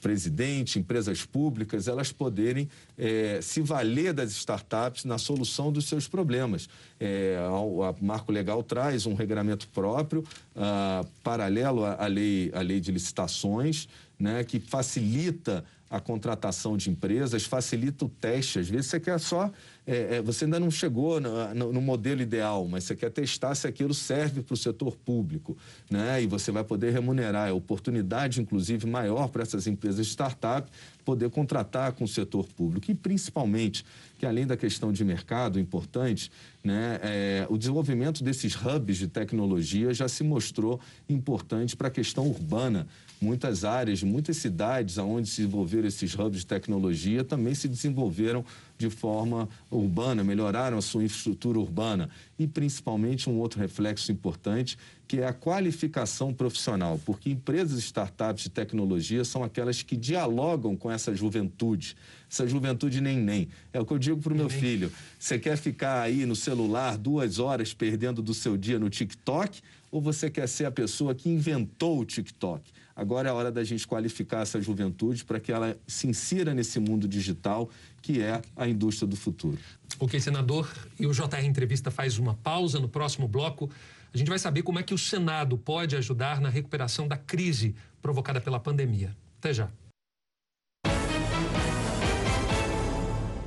presidente, 0.00 0.78
empresas 0.78 1.24
públicas, 1.24 1.86
elas 1.86 2.10
poderem 2.10 2.68
é, 2.96 3.40
se 3.42 3.60
valer 3.60 4.12
das 4.12 4.32
startups 4.32 5.04
na 5.04 5.18
solução 5.18 5.70
dos 5.70 5.86
seus 5.86 6.08
problemas. 6.08 6.68
É, 6.98 7.36
a, 7.38 7.94
Marco 8.02 8.32
Legal 8.32 8.62
traz 8.62 9.06
um 9.06 9.14
regulamento 9.14 9.68
próprio, 9.68 10.24
ah, 10.56 11.04
paralelo 11.22 11.84
à 11.84 12.06
lei, 12.06 12.50
à 12.54 12.60
lei 12.60 12.80
de 12.80 12.90
licitações, 12.90 13.88
né, 14.18 14.44
que 14.44 14.60
facilita 14.60 15.64
a 15.90 15.98
contratação 15.98 16.76
de 16.76 16.88
empresas, 16.88 17.44
facilita 17.44 18.04
o 18.04 18.08
teste. 18.08 18.60
Às 18.60 18.68
vezes 18.68 18.86
você 18.86 19.00
quer 19.00 19.18
só. 19.18 19.50
É, 19.84 20.16
é, 20.16 20.22
você 20.22 20.44
ainda 20.44 20.60
não 20.60 20.70
chegou 20.70 21.20
no, 21.20 21.52
no, 21.52 21.72
no, 21.72 21.80
modelo 21.80 22.22
ideal, 22.22 22.68
mas 22.68 22.84
você 22.84 22.94
quer 22.94 23.10
testar 23.10 23.56
se 23.56 23.66
aquilo 23.66 23.92
serve 23.92 24.40
para 24.40 24.54
o 24.54 24.56
setor 24.56 24.96
público. 24.96 25.56
Né? 25.90 26.22
E 26.22 26.26
você 26.28 26.52
vai 26.52 26.62
poder 26.62 26.92
remunerar. 26.92 27.48
É 27.48 27.52
oportunidade, 27.52 28.40
inclusive, 28.40 28.86
maior 28.86 29.28
para 29.28 29.42
essas 29.42 29.66
empresas 29.66 30.06
de 30.06 30.12
startup 30.12 30.70
poder 31.10 31.28
contratar 31.30 31.92
com 31.92 32.04
o 32.04 32.08
setor 32.08 32.46
público. 32.46 32.88
E 32.88 32.94
principalmente, 32.94 33.84
que 34.16 34.24
além 34.24 34.46
da 34.46 34.56
questão 34.56 34.92
de 34.92 35.04
mercado 35.04 35.58
importante, 35.58 36.30
né, 36.62 37.00
é, 37.02 37.46
o 37.50 37.58
desenvolvimento 37.58 38.22
desses 38.22 38.54
hubs 38.54 38.96
de 38.96 39.08
tecnologia 39.08 39.92
já 39.92 40.06
se 40.06 40.22
mostrou 40.22 40.78
importante 41.08 41.76
para 41.76 41.88
a 41.88 41.90
questão 41.90 42.28
urbana 42.28 42.86
muitas 43.20 43.64
áreas, 43.64 44.02
muitas 44.02 44.38
cidades 44.38 44.96
onde 44.98 45.28
se 45.28 45.42
desenvolveram 45.42 45.86
esses 45.86 46.14
hubs 46.14 46.40
de 46.40 46.46
tecnologia 46.46 47.22
também 47.22 47.54
se 47.54 47.68
desenvolveram 47.68 48.44
de 48.78 48.88
forma 48.88 49.46
urbana, 49.70 50.24
melhoraram 50.24 50.78
a 50.78 50.82
sua 50.82 51.04
infraestrutura 51.04 51.58
urbana. 51.58 52.08
E 52.38 52.46
principalmente 52.46 53.28
um 53.28 53.38
outro 53.38 53.60
reflexo 53.60 54.10
importante, 54.10 54.78
que 55.06 55.18
é 55.18 55.26
a 55.26 55.34
qualificação 55.34 56.32
profissional, 56.32 56.98
porque 57.04 57.30
empresas 57.30 57.78
startups 57.80 58.44
de 58.44 58.48
tecnologia 58.48 59.22
são 59.22 59.44
aquelas 59.44 59.82
que 59.82 59.96
dialogam 59.96 60.74
com 60.74 60.90
essa 60.90 61.14
juventude, 61.14 61.94
essa 62.30 62.46
juventude 62.46 63.00
nem 63.02 63.18
nem. 63.18 63.48
É 63.72 63.78
o 63.78 63.84
que 63.84 63.92
eu 63.92 63.98
digo 63.98 64.22
para 64.22 64.32
o 64.32 64.36
meu 64.36 64.48
filho. 64.48 64.90
Você 65.18 65.38
quer 65.38 65.58
ficar 65.58 66.00
aí 66.00 66.24
no 66.24 66.34
celular 66.34 66.96
duas 66.96 67.38
horas 67.38 67.74
perdendo 67.74 68.22
do 68.22 68.32
seu 68.32 68.56
dia 68.56 68.78
no 68.78 68.88
TikTok? 68.88 69.60
Ou 69.90 70.00
você 70.00 70.30
quer 70.30 70.48
ser 70.48 70.64
a 70.64 70.70
pessoa 70.70 71.14
que 71.14 71.28
inventou 71.28 71.98
o 71.98 72.04
TikTok? 72.04 72.62
Agora 72.94 73.28
é 73.28 73.30
a 73.30 73.34
hora 73.34 73.50
da 73.50 73.64
gente 73.64 73.86
qualificar 73.86 74.42
essa 74.42 74.60
juventude 74.60 75.24
para 75.24 75.40
que 75.40 75.52
ela 75.52 75.76
se 75.86 76.06
insira 76.06 76.52
nesse 76.52 76.78
mundo 76.78 77.08
digital 77.08 77.70
que 78.02 78.20
é 78.20 78.40
a 78.56 78.66
indústria 78.66 79.06
do 79.06 79.16
futuro. 79.16 79.58
Ok, 79.98 80.18
senador. 80.20 80.70
E 80.98 81.06
o 81.06 81.12
JR 81.12 81.44
Entrevista 81.44 81.90
faz 81.90 82.18
uma 82.18 82.34
pausa. 82.34 82.80
No 82.80 82.88
próximo 82.88 83.28
bloco, 83.28 83.70
a 84.12 84.16
gente 84.16 84.28
vai 84.28 84.38
saber 84.38 84.62
como 84.62 84.78
é 84.78 84.82
que 84.82 84.94
o 84.94 84.98
Senado 84.98 85.56
pode 85.56 85.96
ajudar 85.96 86.40
na 86.40 86.48
recuperação 86.48 87.06
da 87.06 87.16
crise 87.16 87.74
provocada 88.02 88.40
pela 88.40 88.58
pandemia. 88.58 89.16
Até 89.38 89.52
já. 89.52 89.68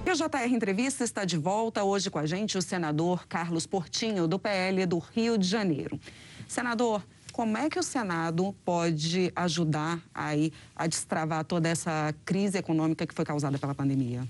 E 0.06 0.12
o 0.12 0.16
JR 0.16 0.54
Entrevista 0.54 1.04
está 1.04 1.26
de 1.26 1.38
volta 1.38 1.84
hoje 1.84 2.10
com 2.10 2.20
a 2.20 2.26
gente 2.26 2.58
o 2.58 2.62
senador 2.62 3.26
Carlos 3.28 3.66
Portinho, 3.66 4.28
do 4.28 4.38
PL 4.38 4.86
do 4.86 5.00
Rio 5.00 5.38
de 5.38 5.48
Janeiro. 5.48 6.00
Senador, 6.48 7.04
como 7.34 7.58
é 7.58 7.68
que 7.68 7.80
o 7.80 7.84
Senado 7.84 8.56
pode 8.64 9.34
ajudar 9.36 10.00
aí 10.14 10.54
a 10.76 10.86
destravar 10.86 11.44
toda 11.44 11.68
essa 11.68 12.14
crise 12.24 12.60
econômica 12.60 13.08
que 13.08 13.14
foi 13.14 13.26
causada 13.26 13.58
pela 13.58 13.74
pandemia? 13.74 14.24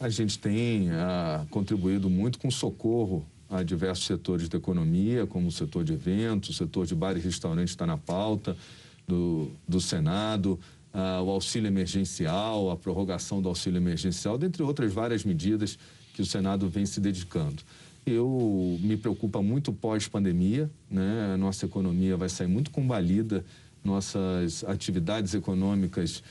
A 0.00 0.08
gente 0.08 0.38
tem 0.40 0.90
ah, 0.90 1.46
contribuído 1.50 2.10
muito 2.10 2.38
com 2.40 2.50
socorro 2.50 3.24
a 3.48 3.62
diversos 3.62 4.06
setores 4.06 4.48
da 4.48 4.58
economia, 4.58 5.24
como 5.24 5.46
o 5.46 5.52
setor 5.52 5.84
de 5.84 5.92
eventos, 5.92 6.50
o 6.50 6.52
setor 6.52 6.84
de 6.84 6.96
bares 6.96 7.22
e 7.22 7.26
restaurantes 7.26 7.70
está 7.70 7.86
na 7.86 7.96
pauta 7.96 8.56
do, 9.06 9.52
do 9.66 9.80
Senado, 9.80 10.58
ah, 10.92 11.22
o 11.22 11.30
auxílio 11.30 11.68
emergencial, 11.68 12.72
a 12.72 12.76
prorrogação 12.76 13.40
do 13.40 13.48
auxílio 13.48 13.78
emergencial, 13.78 14.36
dentre 14.36 14.64
outras 14.64 14.92
várias 14.92 15.24
medidas 15.24 15.78
que 16.12 16.22
o 16.22 16.26
Senado 16.26 16.68
vem 16.68 16.84
se 16.84 17.00
dedicando. 17.00 17.62
Eu 18.10 18.78
me 18.80 18.96
preocupa 18.96 19.42
muito 19.42 19.72
pós-pandemia, 19.72 20.70
né? 20.90 21.32
A 21.34 21.36
nossa 21.36 21.66
economia 21.66 22.16
vai 22.16 22.28
sair 22.28 22.46
muito 22.46 22.70
combalida, 22.70 23.44
nossas 23.84 24.64
atividades 24.64 25.34
econômicas 25.34 26.22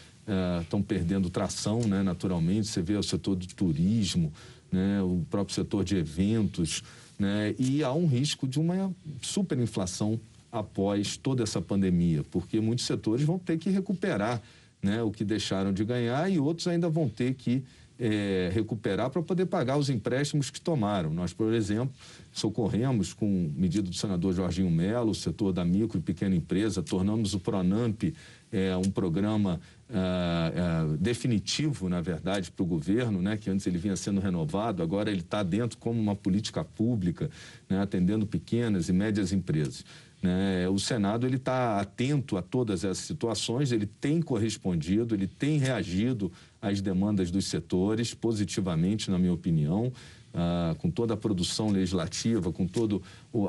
estão 0.62 0.80
uh, 0.80 0.84
perdendo 0.84 1.30
tração, 1.30 1.82
né? 1.82 2.04
Naturalmente, 2.04 2.68
você 2.68 2.82
vê 2.82 2.96
o 2.96 3.04
setor 3.04 3.36
do 3.36 3.48
turismo, 3.48 4.32
né? 4.72 5.02
O 5.02 5.26
próprio 5.30 5.56
setor 5.56 5.84
de 5.84 5.96
eventos, 5.96 6.84
né? 7.18 7.56
E 7.58 7.84
há 7.84 7.94
um 7.94 8.08
risco 8.08 8.48
de 8.48 8.60
uma 8.60 8.94
superinflação 9.22 10.20
após 10.52 11.18
toda 11.18 11.44
essa 11.44 11.62
pandemia, 11.62 12.24
porque 12.32 12.60
muitos 12.60 12.86
setores 12.86 13.24
vão 13.24 13.38
ter 13.38 13.58
que 13.58 13.70
recuperar, 13.70 14.42
né? 14.82 15.02
O 15.04 15.12
que 15.12 15.24
deixaram 15.24 15.72
de 15.72 15.84
ganhar 15.84 16.30
e 16.32 16.40
outros 16.40 16.68
ainda 16.68 16.90
vão 16.90 17.08
ter 17.08 17.34
que 17.34 17.64
é, 18.00 18.50
recuperar 18.54 19.10
para 19.10 19.22
poder 19.22 19.46
pagar 19.48 19.78
os 19.78 19.90
empréstimos 19.90 20.50
que 20.50 20.62
tomaram. 20.62 21.12
Nós, 21.12 21.34
por 21.34 21.54
exemplo, 21.54 21.94
socorremos 22.32 23.14
com 23.14 23.52
medida 23.56 23.90
do 23.90 23.96
senador 23.96 24.34
Jorginho 24.34 24.70
Melo, 24.70 25.12
o 25.12 25.16
setor 25.16 25.52
da 25.52 25.66
micro 25.66 25.98
e 25.98 26.02
pequena 26.02 26.36
empresa, 26.36 26.84
tornamos 26.84 27.34
o 27.34 27.40
Pronamp 27.40 28.04
é, 28.52 28.76
um 28.78 28.90
programa 28.90 29.60
uh, 29.90 30.94
uh, 30.94 30.98
definitivo, 30.98 31.90
na 31.90 32.02
verdade, 32.02 32.52
para 32.52 32.64
o 32.64 32.66
governo, 32.66 33.22
né, 33.22 33.36
que 33.38 33.50
antes 33.50 33.68
ele 33.68 33.78
vinha 33.78 33.96
sendo 33.96 34.22
renovado, 34.22 34.82
agora 34.82 35.10
ele 35.10 35.20
está 35.20 35.44
dentro 35.44 35.78
como 35.78 36.00
uma 36.00 36.16
política 36.16 36.64
pública, 36.64 37.30
né, 37.70 37.82
atendendo 37.82 38.26
pequenas 38.26 38.88
e 38.90 38.94
médias 38.94 39.34
empresas. 39.34 39.84
Né? 40.22 40.68
O 40.70 40.80
Senado 40.80 41.28
ele 41.28 41.36
está 41.36 41.80
atento 41.80 42.38
a 42.38 42.42
todas 42.42 42.84
essas 42.84 43.06
situações, 43.06 43.72
ele 43.72 43.86
tem 43.86 44.22
correspondido, 44.22 45.14
ele 45.14 45.28
tem 45.28 45.58
reagido 45.60 46.32
às 46.62 46.82
demandas 46.82 47.30
dos 47.30 47.46
setores 47.46 48.14
positivamente, 48.14 49.12
na 49.12 49.18
minha 49.18 49.34
opinião. 49.34 49.92
Uh, 50.34 50.76
com 50.76 50.92
toda 50.92 51.16
a 51.16 51.18
produção 51.18 51.70
legislativa, 51.70 52.52
com 52.52 52.68
toda 52.68 53.00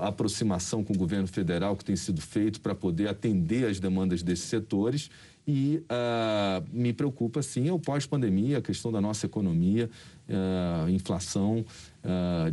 a 0.00 0.08
aproximação 0.08 0.82
com 0.82 0.94
o 0.94 0.96
governo 0.96 1.26
federal 1.26 1.76
que 1.76 1.84
tem 1.84 1.96
sido 1.96 2.18
feito 2.22 2.62
para 2.62 2.74
poder 2.74 3.08
atender 3.08 3.66
às 3.66 3.78
demandas 3.78 4.22
desses 4.22 4.46
setores. 4.46 5.10
E 5.46 5.82
uh, 5.84 6.64
me 6.72 6.94
preocupa, 6.94 7.42
sim, 7.42 7.68
é 7.68 7.72
o 7.72 7.78
pós-pandemia, 7.78 8.58
a 8.58 8.62
questão 8.62 8.90
da 8.90 9.02
nossa 9.02 9.26
economia, 9.26 9.90
uh, 10.28 10.88
inflação, 10.88 11.64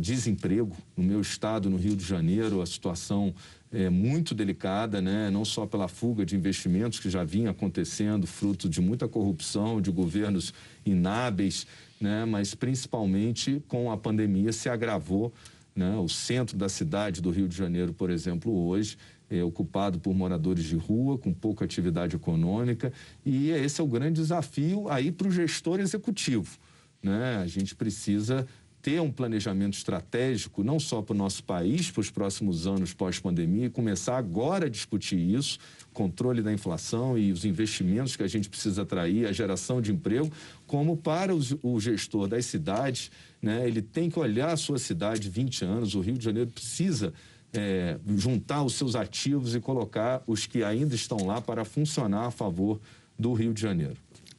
desemprego. 0.00 0.76
No 0.94 1.04
meu 1.04 1.20
estado, 1.22 1.70
no 1.70 1.78
Rio 1.78 1.96
de 1.96 2.04
Janeiro, 2.04 2.60
a 2.60 2.66
situação 2.66 3.32
é 3.72 3.90
muito 3.90 4.34
delicada, 4.34 5.00
né? 5.00 5.30
não 5.30 5.44
só 5.44 5.66
pela 5.66 5.88
fuga 5.88 6.24
de 6.24 6.36
investimentos 6.36 6.98
que 7.00 7.10
já 7.10 7.24
vinha 7.24 7.50
acontecendo, 7.50 8.26
fruto 8.26 8.68
de 8.68 8.80
muita 8.80 9.08
corrupção, 9.08 9.80
de 9.80 9.90
governos 9.90 10.54
inábeis 10.84 11.66
né? 12.00 12.24
mas 12.24 12.54
principalmente 12.54 13.62
com 13.68 13.90
a 13.90 13.96
pandemia 13.96 14.52
se 14.52 14.68
agravou. 14.68 15.32
Né? 15.74 15.96
O 15.96 16.08
centro 16.08 16.56
da 16.56 16.68
cidade 16.68 17.20
do 17.20 17.30
Rio 17.30 17.48
de 17.48 17.56
Janeiro, 17.56 17.92
por 17.92 18.10
exemplo, 18.10 18.52
hoje 18.66 18.96
é 19.28 19.42
ocupado 19.42 19.98
por 19.98 20.14
moradores 20.14 20.64
de 20.64 20.76
rua, 20.76 21.18
com 21.18 21.34
pouca 21.34 21.64
atividade 21.64 22.14
econômica, 22.14 22.92
e 23.24 23.50
esse 23.50 23.80
é 23.80 23.84
o 23.84 23.86
grande 23.88 24.20
desafio 24.20 24.88
aí 24.88 25.10
para 25.10 25.26
o 25.26 25.32
gestor 25.32 25.80
executivo. 25.80 26.56
Né? 27.02 27.38
A 27.42 27.46
gente 27.46 27.74
precisa 27.74 28.46
ter 28.86 29.02
um 29.02 29.10
planejamento 29.10 29.74
estratégico, 29.74 30.62
não 30.62 30.78
só 30.78 31.02
para 31.02 31.12
o 31.12 31.16
nosso 31.16 31.42
país, 31.42 31.90
para 31.90 32.02
os 32.02 32.08
próximos 32.08 32.68
anos 32.68 32.94
pós-pandemia, 32.94 33.66
e 33.66 33.68
começar 33.68 34.16
agora 34.16 34.66
a 34.66 34.68
discutir 34.68 35.18
isso, 35.18 35.58
controle 35.92 36.40
da 36.40 36.52
inflação 36.52 37.18
e 37.18 37.32
os 37.32 37.44
investimentos 37.44 38.14
que 38.14 38.22
a 38.22 38.28
gente 38.28 38.48
precisa 38.48 38.82
atrair, 38.82 39.26
a 39.26 39.32
geração 39.32 39.82
de 39.82 39.90
emprego, 39.90 40.30
como 40.68 40.96
para 40.96 41.34
os, 41.34 41.52
o 41.64 41.80
gestor 41.80 42.28
das 42.28 42.46
cidades, 42.46 43.10
né, 43.42 43.66
ele 43.66 43.82
tem 43.82 44.08
que 44.08 44.20
olhar 44.20 44.52
a 44.52 44.56
sua 44.56 44.78
cidade 44.78 45.28
20 45.28 45.64
anos, 45.64 45.96
o 45.96 46.00
Rio 46.00 46.16
de 46.16 46.24
Janeiro 46.24 46.52
precisa 46.52 47.12
é, 47.52 47.98
juntar 48.16 48.62
os 48.62 48.74
seus 48.74 48.94
ativos 48.94 49.56
e 49.56 49.60
colocar 49.60 50.22
os 50.28 50.46
que 50.46 50.62
ainda 50.62 50.94
estão 50.94 51.26
lá 51.26 51.40
para 51.40 51.64
funcionar 51.64 52.26
a 52.26 52.30
favor 52.30 52.80
do 53.18 53.32
Rio 53.32 53.52
de 53.52 53.60
Janeiro. 53.60 53.96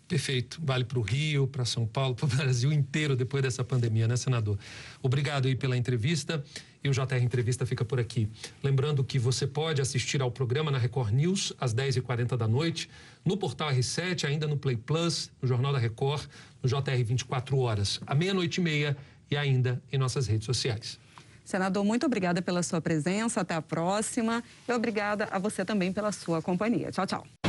Perfeito. 0.07 0.59
Vale 0.63 0.85
para 0.85 0.99
o 0.99 1.01
Rio, 1.01 1.47
para 1.47 1.65
São 1.65 1.85
Paulo, 1.85 2.15
para 2.15 2.25
o 2.25 2.29
Brasil 2.29 2.71
inteiro 2.71 3.15
depois 3.15 3.43
dessa 3.43 3.63
pandemia, 3.63 4.07
né, 4.07 4.15
senador? 4.15 4.57
Obrigado 5.01 5.47
aí 5.47 5.55
pela 5.55 5.75
entrevista. 5.75 6.43
E 6.83 6.89
o 6.89 6.93
JR 6.93 7.21
Entrevista 7.21 7.65
fica 7.65 7.83
por 7.83 7.99
aqui. 7.99 8.29
Lembrando 8.63 9.03
que 9.03 9.19
você 9.19 9.45
pode 9.45 9.81
assistir 9.81 10.21
ao 10.21 10.31
programa 10.31 10.71
na 10.71 10.77
Record 10.77 11.11
News 11.11 11.51
às 11.59 11.73
10h40 11.73 12.37
da 12.37 12.47
noite, 12.47 12.89
no 13.25 13.35
portal 13.35 13.71
R7, 13.71 14.25
ainda 14.25 14.47
no 14.47 14.57
Play 14.57 14.77
Plus, 14.77 15.29
no 15.41 15.47
Jornal 15.47 15.73
da 15.73 15.79
Record, 15.79 16.27
no 16.63 16.69
JR 16.69 17.03
24 17.03 17.57
horas, 17.57 17.99
à 18.07 18.15
meia-noite 18.15 18.61
e 18.61 18.63
meia 18.63 18.95
e 19.29 19.35
ainda 19.35 19.81
em 19.91 19.97
nossas 19.97 20.27
redes 20.27 20.45
sociais. 20.45 20.97
Senador, 21.43 21.83
muito 21.83 22.05
obrigada 22.05 22.41
pela 22.41 22.61
sua 22.61 22.79
presença. 22.79 23.41
Até 23.41 23.55
a 23.55 23.61
próxima. 23.61 24.43
E 24.67 24.71
obrigada 24.71 25.27
a 25.31 25.39
você 25.39 25.65
também 25.65 25.91
pela 25.91 26.11
sua 26.11 26.41
companhia. 26.41 26.91
Tchau, 26.91 27.07
tchau. 27.07 27.46